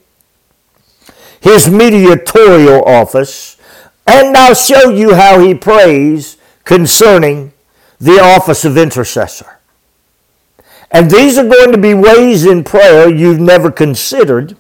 his 1.41 1.69
mediatorial 1.69 2.85
office, 2.85 3.57
and 4.07 4.37
I'll 4.37 4.55
show 4.55 4.91
you 4.91 5.15
how 5.15 5.41
he 5.41 5.55
prays 5.55 6.37
concerning 6.65 7.53
the 7.99 8.21
office 8.21 8.65
of 8.65 8.77
intercessor. 8.77 9.59
And 10.91 11.11
these 11.11 11.39
are 11.39 11.49
going 11.49 11.73
to 11.73 11.79
be 11.79 11.95
ways 11.95 12.45
in 12.45 12.65
prayer 12.65 13.09
you've 13.09 13.41
never 13.41 13.71
considered 13.71 14.57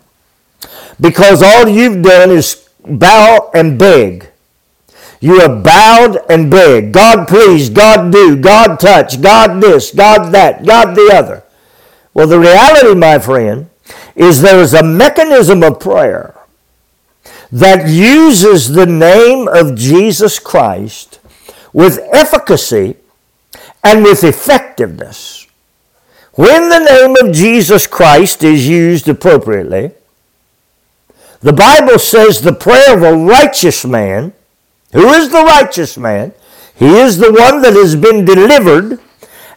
because 1.00 1.42
all 1.42 1.68
you've 1.68 2.02
done 2.02 2.30
is 2.30 2.68
bow 2.84 3.50
and 3.54 3.78
beg. 3.78 4.31
You 5.22 5.38
have 5.38 5.62
bowed 5.62 6.18
and 6.28 6.50
begged. 6.50 6.92
God 6.92 7.28
please, 7.28 7.70
God 7.70 8.10
do, 8.10 8.34
God 8.34 8.80
touch, 8.80 9.22
God 9.22 9.62
this, 9.62 9.92
God 9.92 10.32
that, 10.32 10.66
God 10.66 10.96
the 10.96 11.12
other. 11.14 11.44
Well, 12.12 12.26
the 12.26 12.40
reality, 12.40 12.98
my 12.98 13.20
friend, 13.20 13.70
is 14.16 14.42
there 14.42 14.60
is 14.60 14.74
a 14.74 14.82
mechanism 14.82 15.62
of 15.62 15.78
prayer 15.78 16.34
that 17.52 17.88
uses 17.88 18.70
the 18.70 18.84
name 18.86 19.46
of 19.46 19.76
Jesus 19.76 20.40
Christ 20.40 21.20
with 21.72 22.00
efficacy 22.12 22.96
and 23.84 24.02
with 24.02 24.24
effectiveness. 24.24 25.46
When 26.32 26.68
the 26.68 26.80
name 26.80 27.14
of 27.20 27.32
Jesus 27.32 27.86
Christ 27.86 28.42
is 28.42 28.68
used 28.68 29.08
appropriately, 29.08 29.92
the 31.38 31.52
Bible 31.52 32.00
says 32.00 32.40
the 32.40 32.52
prayer 32.52 32.96
of 32.96 33.04
a 33.04 33.16
righteous 33.16 33.84
man, 33.84 34.32
who 34.92 35.08
is 35.12 35.30
the 35.30 35.42
righteous 35.42 35.96
man? 35.96 36.32
He 36.74 36.86
is 36.86 37.18
the 37.18 37.32
one 37.32 37.62
that 37.62 37.74
has 37.74 37.96
been 37.96 38.24
delivered 38.24 39.00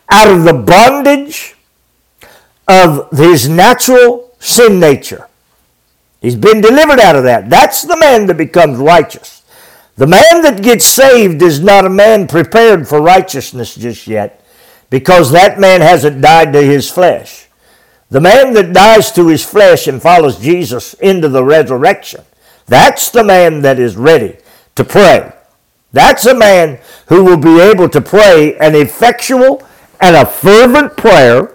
out 0.09 0.27
of 0.27 0.43
the 0.43 0.53
bondage 0.53 1.55
of 2.67 3.09
his 3.11 3.49
natural 3.49 4.31
sin 4.39 4.79
nature. 4.79 5.27
He's 6.21 6.35
been 6.35 6.61
delivered 6.61 6.99
out 6.99 7.15
of 7.15 7.23
that. 7.23 7.49
That's 7.49 7.83
the 7.83 7.97
man 7.97 8.27
that 8.27 8.37
becomes 8.37 8.77
righteous. 8.77 9.43
The 9.97 10.07
man 10.07 10.41
that 10.41 10.63
gets 10.63 10.85
saved 10.85 11.41
is 11.41 11.59
not 11.59 11.85
a 11.85 11.89
man 11.89 12.27
prepared 12.27 12.87
for 12.87 13.01
righteousness 13.01 13.75
just 13.75 14.07
yet 14.07 14.43
because 14.89 15.31
that 15.31 15.59
man 15.59 15.81
hasn't 15.81 16.21
died 16.21 16.53
to 16.53 16.61
his 16.61 16.89
flesh. 16.89 17.47
The 18.09 18.21
man 18.21 18.53
that 18.53 18.73
dies 18.73 19.11
to 19.13 19.27
his 19.27 19.43
flesh 19.43 19.87
and 19.87 20.01
follows 20.01 20.39
Jesus 20.39 20.93
into 20.95 21.27
the 21.27 21.43
resurrection, 21.43 22.23
that's 22.65 23.09
the 23.09 23.23
man 23.23 23.61
that 23.61 23.79
is 23.79 23.95
ready 23.95 24.37
to 24.75 24.83
pray. 24.83 25.31
That's 25.91 26.25
a 26.25 26.35
man 26.35 26.79
who 27.07 27.23
will 27.23 27.37
be 27.37 27.59
able 27.59 27.89
to 27.89 28.01
pray 28.01 28.57
an 28.57 28.75
effectual 28.75 29.65
and 30.01 30.15
a 30.15 30.25
fervent 30.25 30.97
prayer 30.97 31.47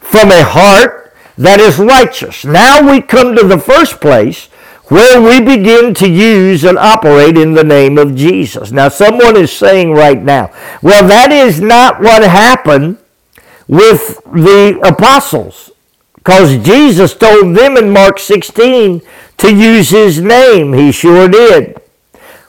from 0.00 0.30
a 0.30 0.42
heart 0.42 1.14
that 1.38 1.60
is 1.60 1.78
righteous. 1.78 2.44
Now 2.44 2.90
we 2.90 3.00
come 3.00 3.34
to 3.36 3.44
the 3.44 3.58
first 3.58 4.00
place 4.00 4.48
where 4.88 5.20
we 5.20 5.40
begin 5.40 5.94
to 5.94 6.08
use 6.08 6.64
and 6.64 6.78
operate 6.78 7.36
in 7.36 7.52
the 7.52 7.64
name 7.64 7.98
of 7.98 8.16
Jesus. 8.16 8.72
Now, 8.72 8.88
someone 8.88 9.36
is 9.36 9.52
saying 9.52 9.92
right 9.92 10.20
now, 10.22 10.50
well, 10.82 11.06
that 11.06 11.30
is 11.30 11.60
not 11.60 12.00
what 12.00 12.22
happened 12.22 12.96
with 13.66 14.22
the 14.24 14.80
apostles. 14.82 15.70
Because 16.14 16.56
Jesus 16.64 17.14
told 17.14 17.54
them 17.54 17.76
in 17.76 17.90
Mark 17.90 18.18
16 18.18 19.02
to 19.38 19.54
use 19.54 19.90
his 19.90 20.20
name. 20.20 20.72
He 20.72 20.90
sure 20.90 21.28
did. 21.28 21.80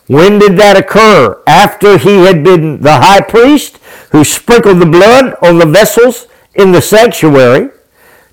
When 0.10 0.39
did 0.39 0.58
that 0.58 0.76
occur? 0.76 1.39
After 1.45 2.00
he 2.00 2.26
had 2.26 2.43
been 2.43 2.82
the 2.82 2.98
high 2.98 3.22
priest 3.22 3.78
who 4.12 4.24
sprinkled 4.24 4.80
the 4.80 4.88
blood 4.88 5.36
on 5.39 5.60
the 5.60 5.67
vessels 5.67 6.26
in 6.56 6.72
the 6.72 6.82
sanctuary 6.82 7.69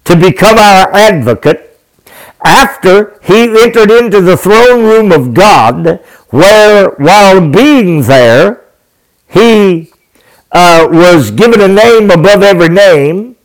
to 0.05 0.17
become 0.17 0.57
our 0.57 0.91
advocate. 0.95 1.79
After 2.43 3.21
he 3.23 3.43
entered 3.63 3.91
into 3.91 4.23
the 4.23 4.39
throne 4.39 4.85
room 4.85 5.13
of 5.13 5.35
God, 5.35 6.01
where 6.31 6.93
while 6.93 7.47
being 7.47 8.01
there, 8.03 8.65
he 9.29 9.93
uh, 10.53 10.89
was 10.91 11.31
given 11.31 11.61
a 11.61 11.69
name 11.69 12.11
above 12.11 12.43
every 12.43 12.71
name, 12.71 13.37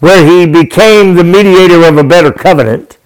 where 0.00 0.26
he 0.26 0.44
became 0.44 1.14
the 1.14 1.22
mediator 1.22 1.86
of 1.86 1.98
a 1.98 2.04
better 2.04 2.32
covenant. 2.32 2.98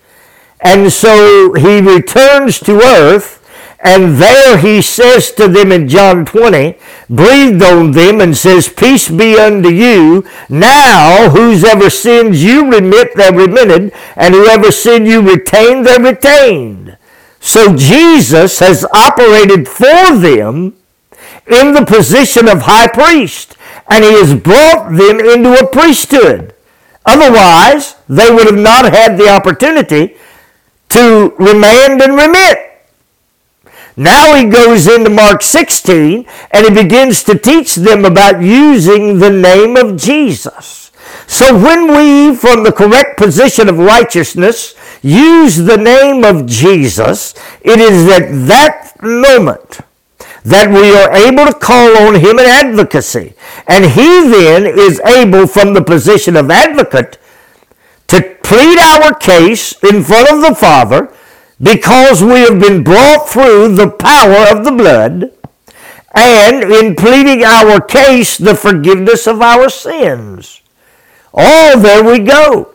And 0.63 0.91
so 0.91 1.53
he 1.53 1.83
returns 1.83 2.59
to 2.61 2.81
earth 2.81 3.40
and 3.83 4.17
there 4.17 4.59
he 4.59 4.83
says 4.83 5.33
to 5.33 5.49
them 5.49 5.73
in 5.73 5.89
John 5.89 6.27
20, 6.27 6.77
breathed 7.09 7.63
on 7.63 7.93
them 7.93 8.21
and 8.21 8.37
says, 8.37 8.69
Peace 8.69 9.09
be 9.09 9.39
unto 9.39 9.71
you. 9.71 10.25
Now, 10.51 11.31
whosoever 11.31 11.89
sins 11.89 12.45
you 12.45 12.71
remit, 12.71 13.15
they're 13.15 13.33
remitted, 13.33 13.93
and 14.17 14.35
whoever 14.35 14.71
sin 14.71 15.07
you 15.07 15.23
retain, 15.23 15.83
they're 15.83 15.99
retained. 15.99 16.99
So 17.41 17.75
Jesus 17.75 18.59
has 18.59 18.85
operated 18.93 19.67
for 19.67 20.15
them 20.15 20.77
in 21.47 21.73
the 21.73 21.87
position 21.87 22.49
of 22.49 22.63
high 22.63 22.89
priest, 22.89 23.57
and 23.89 24.05
he 24.05 24.13
has 24.13 24.35
brought 24.35 24.91
them 24.91 25.21
into 25.21 25.59
a 25.59 25.67
priesthood. 25.67 26.55
Otherwise, 27.07 27.97
they 28.11 28.31
would 28.31 28.47
have 28.47 28.59
not 28.59 28.93
had 28.93 29.17
the 29.17 29.31
opportunity 29.31 30.17
to 30.91 31.35
remand 31.39 32.03
and 32.03 32.15
remit. 32.15 32.70
Now 34.01 34.35
he 34.35 34.47
goes 34.47 34.87
into 34.87 35.11
Mark 35.11 35.43
16 35.43 36.25
and 36.53 36.67
he 36.67 36.83
begins 36.83 37.23
to 37.25 37.39
teach 37.39 37.75
them 37.75 38.07
about 38.07 38.43
using 38.43 39.19
the 39.19 39.29
name 39.29 39.77
of 39.77 39.99
Jesus. 39.99 40.91
So 41.27 41.53
when 41.53 41.89
we, 41.89 42.35
from 42.35 42.65
the 42.65 42.73
correct 42.73 43.19
position 43.19 43.69
of 43.69 43.77
righteousness, 43.77 44.75
use 45.03 45.59
the 45.59 45.77
name 45.77 46.25
of 46.25 46.47
Jesus, 46.47 47.35
it 47.61 47.79
is 47.79 48.09
at 48.09 48.31
that 48.49 48.95
moment 49.03 49.81
that 50.45 50.71
we 50.71 50.97
are 50.97 51.15
able 51.15 51.45
to 51.45 51.59
call 51.59 51.99
on 52.09 52.15
him 52.15 52.39
in 52.39 52.47
advocacy. 52.47 53.35
And 53.69 53.85
he 53.85 54.31
then 54.31 54.65
is 54.65 54.99
able, 55.01 55.47
from 55.47 55.75
the 55.75 55.85
position 55.85 56.37
of 56.37 56.51
advocate, 56.51 57.19
to 58.07 58.35
plead 58.43 58.79
our 58.79 59.13
case 59.13 59.75
in 59.85 60.03
front 60.03 60.31
of 60.31 60.41
the 60.41 60.55
Father 60.55 61.15
because 61.61 62.23
we 62.23 62.41
have 62.41 62.59
been 62.59 62.83
brought 62.83 63.29
through 63.29 63.75
the 63.75 63.91
power 63.91 64.57
of 64.57 64.65
the 64.65 64.73
blood 64.73 65.33
and 66.15 66.65
in 66.73 66.97
pleading 66.97 67.45
our 67.45 67.81
case 67.81 68.39
the 68.39 68.55
forgiveness 68.55 69.27
of 69.27 69.41
our 69.41 69.69
sins. 69.69 70.63
Oh, 71.35 71.79
there 71.79 72.03
we 72.03 72.19
go. 72.21 72.75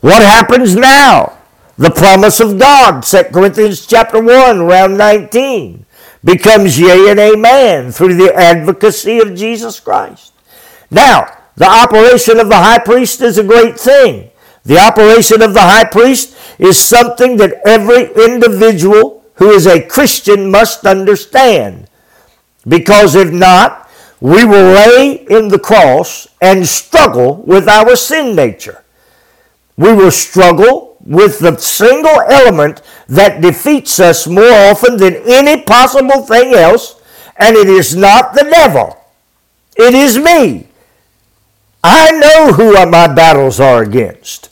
What 0.00 0.22
happens 0.22 0.76
now? 0.76 1.38
The 1.76 1.90
promise 1.90 2.40
of 2.40 2.58
God, 2.58 3.02
2 3.02 3.24
Corinthians 3.32 3.86
chapter 3.86 4.22
1, 4.22 4.60
round 4.62 4.96
19, 4.96 5.84
becomes 6.22 6.78
yea 6.78 7.10
and 7.10 7.18
amen 7.18 7.92
through 7.92 8.14
the 8.14 8.34
advocacy 8.34 9.18
of 9.18 9.34
Jesus 9.34 9.80
Christ. 9.80 10.32
Now, 10.90 11.38
the 11.56 11.68
operation 11.68 12.38
of 12.38 12.48
the 12.48 12.56
high 12.56 12.78
priest 12.78 13.20
is 13.20 13.38
a 13.38 13.44
great 13.44 13.78
thing. 13.78 14.29
The 14.64 14.78
operation 14.78 15.42
of 15.42 15.54
the 15.54 15.60
high 15.62 15.84
priest 15.84 16.36
is 16.58 16.78
something 16.78 17.36
that 17.38 17.60
every 17.66 18.12
individual 18.24 19.24
who 19.34 19.50
is 19.50 19.66
a 19.66 19.86
Christian 19.86 20.50
must 20.50 20.84
understand. 20.84 21.88
Because 22.68 23.14
if 23.14 23.32
not, 23.32 23.88
we 24.20 24.44
will 24.44 24.74
lay 24.74 25.26
in 25.30 25.48
the 25.48 25.58
cross 25.58 26.28
and 26.42 26.66
struggle 26.66 27.36
with 27.46 27.66
our 27.68 27.96
sin 27.96 28.36
nature. 28.36 28.84
We 29.78 29.94
will 29.94 30.10
struggle 30.10 30.98
with 31.00 31.38
the 31.38 31.56
single 31.56 32.20
element 32.28 32.82
that 33.08 33.40
defeats 33.40 33.98
us 33.98 34.26
more 34.26 34.52
often 34.52 34.98
than 34.98 35.22
any 35.26 35.62
possible 35.62 36.22
thing 36.22 36.52
else, 36.52 37.00
and 37.38 37.56
it 37.56 37.68
is 37.68 37.96
not 37.96 38.34
the 38.34 38.44
devil. 38.44 38.98
It 39.76 39.94
is 39.94 40.18
me. 40.18 40.68
I 41.82 42.10
know 42.10 42.52
who 42.52 42.74
my 42.90 43.08
battles 43.08 43.58
are 43.58 43.82
against. 43.82 44.49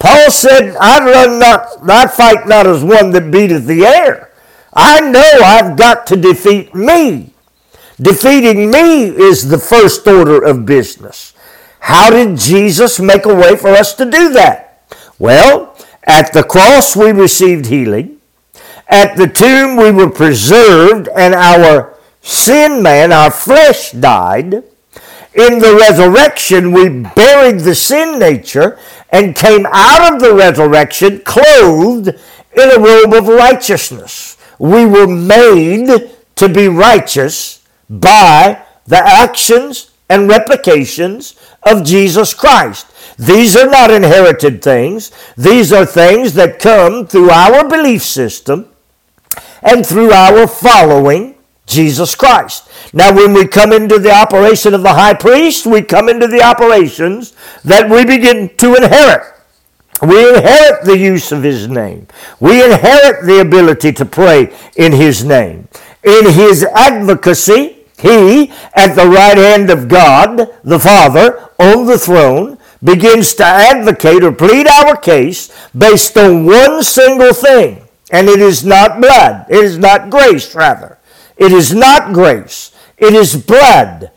Paul 0.00 0.30
said, 0.30 0.74
I 0.80 0.98
run 1.04 1.38
not, 1.38 1.88
I 1.88 2.06
fight 2.06 2.48
not 2.48 2.66
as 2.66 2.82
one 2.82 3.12
that 3.12 3.30
beateth 3.30 3.66
the 3.66 3.84
air. 3.84 4.32
I 4.72 5.00
know 5.00 5.20
I've 5.20 5.76
got 5.76 6.06
to 6.08 6.16
defeat 6.16 6.74
me. 6.74 7.34
Defeating 8.00 8.70
me 8.70 9.04
is 9.04 9.48
the 9.48 9.58
first 9.58 10.06
order 10.08 10.42
of 10.42 10.64
business. 10.64 11.34
How 11.80 12.08
did 12.08 12.38
Jesus 12.38 12.98
make 12.98 13.26
a 13.26 13.34
way 13.34 13.56
for 13.56 13.68
us 13.68 13.92
to 13.94 14.10
do 14.10 14.32
that? 14.32 14.86
Well, 15.18 15.76
at 16.04 16.32
the 16.32 16.44
cross 16.44 16.96
we 16.96 17.10
received 17.10 17.66
healing. 17.66 18.20
At 18.88 19.16
the 19.16 19.28
tomb 19.28 19.76
we 19.76 19.90
were 19.90 20.10
preserved 20.10 21.08
and 21.08 21.34
our 21.34 21.98
sin 22.22 22.82
man, 22.82 23.12
our 23.12 23.30
flesh 23.30 23.92
died. 23.92 24.64
In 25.32 25.60
the 25.60 25.76
resurrection, 25.78 26.72
we 26.72 26.88
buried 26.88 27.60
the 27.60 27.74
sin 27.74 28.18
nature 28.18 28.78
and 29.12 29.34
came 29.34 29.66
out 29.70 30.12
of 30.12 30.20
the 30.20 30.34
resurrection 30.34 31.20
clothed 31.20 32.08
in 32.08 32.70
a 32.70 32.78
robe 32.78 33.12
of 33.14 33.28
righteousness. 33.28 34.36
We 34.58 34.84
were 34.86 35.06
made 35.06 36.10
to 36.36 36.48
be 36.48 36.68
righteous 36.68 37.66
by 37.88 38.62
the 38.86 38.98
actions 38.98 39.90
and 40.08 40.28
replications 40.28 41.34
of 41.62 41.84
Jesus 41.84 42.34
Christ. 42.34 42.86
These 43.18 43.56
are 43.56 43.68
not 43.68 43.90
inherited 43.90 44.62
things. 44.62 45.12
These 45.36 45.72
are 45.72 45.86
things 45.86 46.34
that 46.34 46.58
come 46.58 47.06
through 47.06 47.30
our 47.30 47.68
belief 47.68 48.02
system 48.02 48.66
and 49.62 49.84
through 49.86 50.12
our 50.12 50.46
following 50.46 51.36
Jesus 51.70 52.14
Christ. 52.14 52.68
Now, 52.92 53.14
when 53.14 53.32
we 53.32 53.46
come 53.46 53.72
into 53.72 53.98
the 53.98 54.12
operation 54.12 54.74
of 54.74 54.82
the 54.82 54.94
high 54.94 55.14
priest, 55.14 55.64
we 55.64 55.82
come 55.82 56.08
into 56.08 56.26
the 56.26 56.42
operations 56.42 57.32
that 57.64 57.88
we 57.88 58.04
begin 58.04 58.54
to 58.56 58.74
inherit. 58.74 59.22
We 60.02 60.28
inherit 60.34 60.84
the 60.84 60.98
use 60.98 61.30
of 61.30 61.42
his 61.42 61.68
name. 61.68 62.06
We 62.40 62.64
inherit 62.64 63.24
the 63.26 63.40
ability 63.40 63.92
to 63.92 64.04
pray 64.04 64.54
in 64.76 64.92
his 64.92 65.24
name. 65.24 65.68
In 66.02 66.32
his 66.32 66.64
advocacy, 66.64 67.76
he, 67.98 68.50
at 68.74 68.94
the 68.94 69.06
right 69.06 69.36
hand 69.36 69.70
of 69.70 69.88
God, 69.88 70.48
the 70.64 70.78
Father, 70.78 71.50
on 71.58 71.86
the 71.86 71.98
throne, 71.98 72.58
begins 72.82 73.34
to 73.34 73.44
advocate 73.44 74.24
or 74.24 74.32
plead 74.32 74.66
our 74.66 74.96
case 74.96 75.52
based 75.76 76.16
on 76.16 76.46
one 76.46 76.82
single 76.82 77.34
thing. 77.34 77.86
And 78.10 78.28
it 78.28 78.40
is 78.40 78.64
not 78.64 79.00
blood. 79.00 79.46
It 79.50 79.62
is 79.62 79.78
not 79.78 80.10
grace, 80.10 80.54
rather. 80.54 80.98
It 81.40 81.52
is 81.52 81.74
not 81.74 82.12
grace. 82.12 82.70
It 82.98 83.14
is 83.14 83.34
blood. 83.34 84.10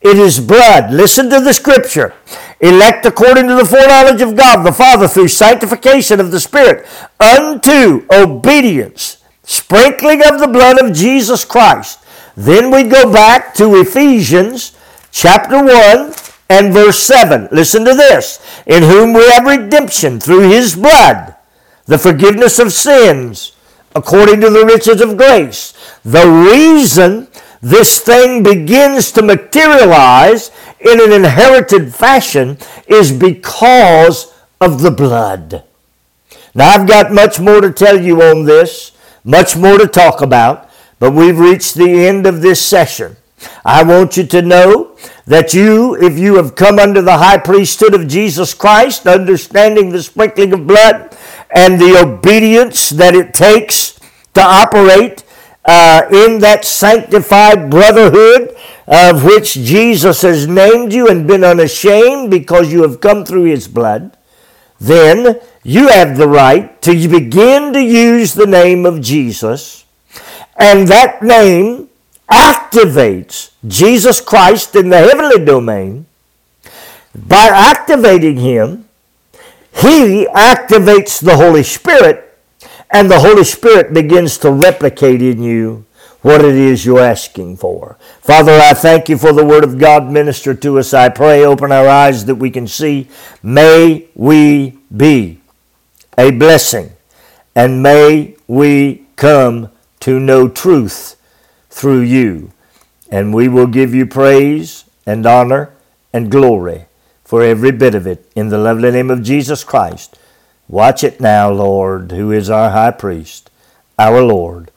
It 0.00 0.16
is 0.16 0.38
blood. 0.38 0.92
Listen 0.92 1.28
to 1.28 1.40
the 1.40 1.52
scripture. 1.52 2.14
Elect 2.60 3.04
according 3.04 3.48
to 3.48 3.56
the 3.56 3.64
foreknowledge 3.64 4.22
of 4.22 4.36
God 4.36 4.62
the 4.62 4.72
Father 4.72 5.08
through 5.08 5.28
sanctification 5.28 6.20
of 6.20 6.30
the 6.30 6.38
Spirit 6.38 6.86
unto 7.18 8.06
obedience, 8.12 9.24
sprinkling 9.42 10.24
of 10.24 10.38
the 10.38 10.46
blood 10.46 10.80
of 10.80 10.94
Jesus 10.94 11.44
Christ. 11.44 11.98
Then 12.36 12.70
we 12.70 12.84
go 12.84 13.12
back 13.12 13.54
to 13.54 13.80
Ephesians 13.80 14.76
chapter 15.10 15.64
1 15.64 16.14
and 16.48 16.72
verse 16.72 17.02
7. 17.02 17.48
Listen 17.50 17.84
to 17.84 17.94
this. 17.94 18.40
In 18.66 18.84
whom 18.84 19.14
we 19.14 19.28
have 19.30 19.44
redemption 19.44 20.20
through 20.20 20.48
his 20.48 20.76
blood, 20.76 21.34
the 21.86 21.98
forgiveness 21.98 22.60
of 22.60 22.72
sins, 22.72 23.56
according 23.96 24.40
to 24.40 24.50
the 24.50 24.64
riches 24.64 25.00
of 25.00 25.16
grace. 25.16 25.74
The 26.08 26.26
reason 26.26 27.28
this 27.60 28.00
thing 28.00 28.42
begins 28.42 29.12
to 29.12 29.20
materialize 29.20 30.50
in 30.80 31.02
an 31.02 31.12
inherited 31.12 31.94
fashion 31.94 32.56
is 32.86 33.12
because 33.12 34.32
of 34.58 34.80
the 34.80 34.90
blood. 34.90 35.64
Now, 36.54 36.70
I've 36.70 36.88
got 36.88 37.12
much 37.12 37.38
more 37.38 37.60
to 37.60 37.70
tell 37.70 38.00
you 38.00 38.22
on 38.22 38.46
this, 38.46 38.92
much 39.22 39.54
more 39.54 39.76
to 39.76 39.86
talk 39.86 40.22
about, 40.22 40.70
but 40.98 41.12
we've 41.12 41.38
reached 41.38 41.74
the 41.74 42.06
end 42.06 42.26
of 42.26 42.40
this 42.40 42.64
session. 42.64 43.18
I 43.62 43.82
want 43.82 44.16
you 44.16 44.24
to 44.28 44.40
know 44.40 44.96
that 45.26 45.52
you, 45.52 45.94
if 45.96 46.18
you 46.18 46.36
have 46.36 46.54
come 46.54 46.78
under 46.78 47.02
the 47.02 47.18
high 47.18 47.36
priesthood 47.36 47.92
of 47.92 48.08
Jesus 48.08 48.54
Christ, 48.54 49.06
understanding 49.06 49.90
the 49.90 50.02
sprinkling 50.02 50.54
of 50.54 50.66
blood 50.66 51.14
and 51.54 51.78
the 51.78 52.00
obedience 52.00 52.88
that 52.88 53.14
it 53.14 53.34
takes 53.34 54.00
to 54.32 54.40
operate 54.40 55.24
uh, 55.68 56.08
in 56.10 56.38
that 56.40 56.64
sanctified 56.64 57.68
brotherhood 57.68 58.56
of 58.86 59.22
which 59.22 59.52
Jesus 59.52 60.22
has 60.22 60.48
named 60.48 60.94
you 60.94 61.08
and 61.08 61.26
been 61.26 61.44
unashamed 61.44 62.30
because 62.30 62.72
you 62.72 62.80
have 62.82 63.02
come 63.02 63.22
through 63.22 63.44
his 63.44 63.68
blood, 63.68 64.16
then 64.80 65.38
you 65.62 65.88
have 65.88 66.16
the 66.16 66.26
right 66.26 66.80
to 66.80 66.92
begin 67.06 67.74
to 67.74 67.82
use 67.82 68.32
the 68.32 68.46
name 68.46 68.86
of 68.86 69.02
Jesus, 69.02 69.84
and 70.56 70.88
that 70.88 71.22
name 71.22 71.90
activates 72.30 73.50
Jesus 73.66 74.22
Christ 74.22 74.74
in 74.74 74.88
the 74.88 74.96
heavenly 74.96 75.44
domain. 75.44 76.06
By 77.14 77.48
activating 77.52 78.38
him, 78.38 78.88
he 79.74 80.26
activates 80.32 81.20
the 81.20 81.36
Holy 81.36 81.62
Spirit 81.62 82.27
and 82.90 83.10
the 83.10 83.20
Holy 83.20 83.44
Spirit 83.44 83.92
begins 83.92 84.38
to 84.38 84.50
replicate 84.50 85.22
in 85.22 85.42
you 85.42 85.84
what 86.22 86.44
it 86.44 86.54
is 86.54 86.84
you're 86.84 87.00
asking 87.00 87.56
for. 87.56 87.96
Father, 88.20 88.52
I 88.52 88.74
thank 88.74 89.08
you 89.08 89.16
for 89.16 89.32
the 89.32 89.44
Word 89.44 89.64
of 89.64 89.78
God. 89.78 90.10
Minister 90.10 90.54
to 90.54 90.78
us. 90.78 90.92
I 90.92 91.08
pray, 91.08 91.44
open 91.44 91.70
our 91.70 91.86
eyes 91.86 92.24
that 92.24 92.34
we 92.36 92.50
can 92.50 92.66
see. 92.66 93.08
May 93.42 94.08
we 94.14 94.78
be 94.94 95.40
a 96.16 96.30
blessing, 96.30 96.90
and 97.54 97.82
may 97.82 98.36
we 98.46 99.06
come 99.16 99.70
to 100.00 100.18
know 100.18 100.48
truth 100.48 101.16
through 101.70 102.00
you. 102.00 102.52
And 103.10 103.32
we 103.32 103.48
will 103.48 103.66
give 103.66 103.94
you 103.94 104.04
praise 104.04 104.84
and 105.06 105.24
honor 105.24 105.72
and 106.12 106.30
glory 106.30 106.86
for 107.24 107.42
every 107.42 107.70
bit 107.70 107.94
of 107.94 108.06
it 108.06 108.30
in 108.34 108.48
the 108.48 108.58
lovely 108.58 108.90
name 108.90 109.10
of 109.10 109.22
Jesus 109.22 109.64
Christ. 109.64 110.18
Watch 110.68 111.02
it 111.02 111.20
now, 111.20 111.50
Lord, 111.50 112.12
who 112.12 112.30
is 112.30 112.50
our 112.50 112.70
high 112.70 112.90
priest, 112.90 113.50
our 113.98 114.22
Lord, 114.22 114.70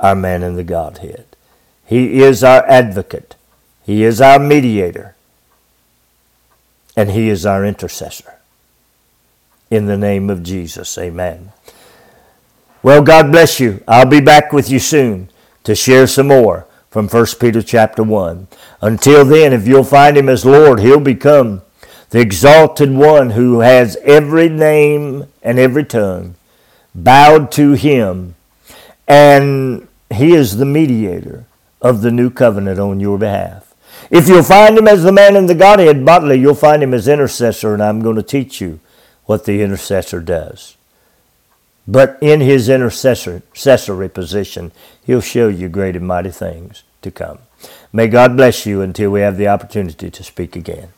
our 0.00 0.14
man 0.14 0.42
in 0.42 0.56
the 0.56 0.64
Godhead. 0.64 1.26
He 1.84 2.22
is 2.22 2.42
our 2.42 2.66
advocate, 2.66 3.36
He 3.84 4.04
is 4.04 4.20
our 4.20 4.38
mediator, 4.38 5.14
and 6.96 7.10
He 7.10 7.28
is 7.28 7.44
our 7.44 7.64
intercessor. 7.64 8.34
In 9.70 9.86
the 9.86 9.98
name 9.98 10.30
of 10.30 10.42
Jesus, 10.42 10.96
amen. 10.96 11.52
Well, 12.82 13.02
God 13.02 13.32
bless 13.32 13.60
you. 13.60 13.82
I'll 13.88 14.06
be 14.06 14.20
back 14.20 14.52
with 14.52 14.70
you 14.70 14.78
soon 14.78 15.30
to 15.64 15.74
share 15.74 16.06
some 16.06 16.28
more 16.28 16.66
from 16.90 17.08
1 17.08 17.26
Peter 17.40 17.60
chapter 17.60 18.02
1. 18.02 18.46
Until 18.80 19.24
then, 19.24 19.52
if 19.52 19.66
you'll 19.66 19.84
find 19.84 20.16
him 20.16 20.28
as 20.28 20.44
Lord, 20.44 20.80
he'll 20.80 21.00
become 21.00 21.62
the 22.14 22.20
exalted 22.20 22.92
one 22.92 23.30
who 23.30 23.58
has 23.58 23.96
every 24.04 24.48
name 24.48 25.26
and 25.42 25.58
every 25.58 25.82
tongue 25.82 26.36
bowed 26.94 27.50
to 27.50 27.72
him, 27.72 28.36
and 29.08 29.88
he 30.14 30.32
is 30.32 30.56
the 30.56 30.64
mediator 30.64 31.44
of 31.82 32.02
the 32.02 32.12
new 32.12 32.30
covenant 32.30 32.78
on 32.78 33.00
your 33.00 33.18
behalf. 33.18 33.74
If 34.12 34.28
you'll 34.28 34.44
find 34.44 34.78
him 34.78 34.86
as 34.86 35.02
the 35.02 35.10
man 35.10 35.34
in 35.34 35.46
the 35.46 35.56
Godhead 35.56 36.06
bodily, 36.06 36.38
you'll 36.38 36.54
find 36.54 36.84
him 36.84 36.94
as 36.94 37.08
intercessor, 37.08 37.74
and 37.74 37.82
I'm 37.82 38.00
going 38.00 38.14
to 38.14 38.22
teach 38.22 38.60
you 38.60 38.78
what 39.24 39.44
the 39.44 39.60
intercessor 39.60 40.20
does. 40.20 40.76
But 41.88 42.16
in 42.20 42.40
his 42.40 42.68
intercessory 42.68 44.08
position, 44.08 44.70
he'll 45.04 45.20
show 45.20 45.48
you 45.48 45.68
great 45.68 45.96
and 45.96 46.06
mighty 46.06 46.30
things 46.30 46.84
to 47.02 47.10
come. 47.10 47.38
May 47.92 48.06
God 48.06 48.36
bless 48.36 48.66
you 48.66 48.82
until 48.82 49.10
we 49.10 49.20
have 49.22 49.36
the 49.36 49.48
opportunity 49.48 50.12
to 50.12 50.22
speak 50.22 50.54
again. 50.54 50.90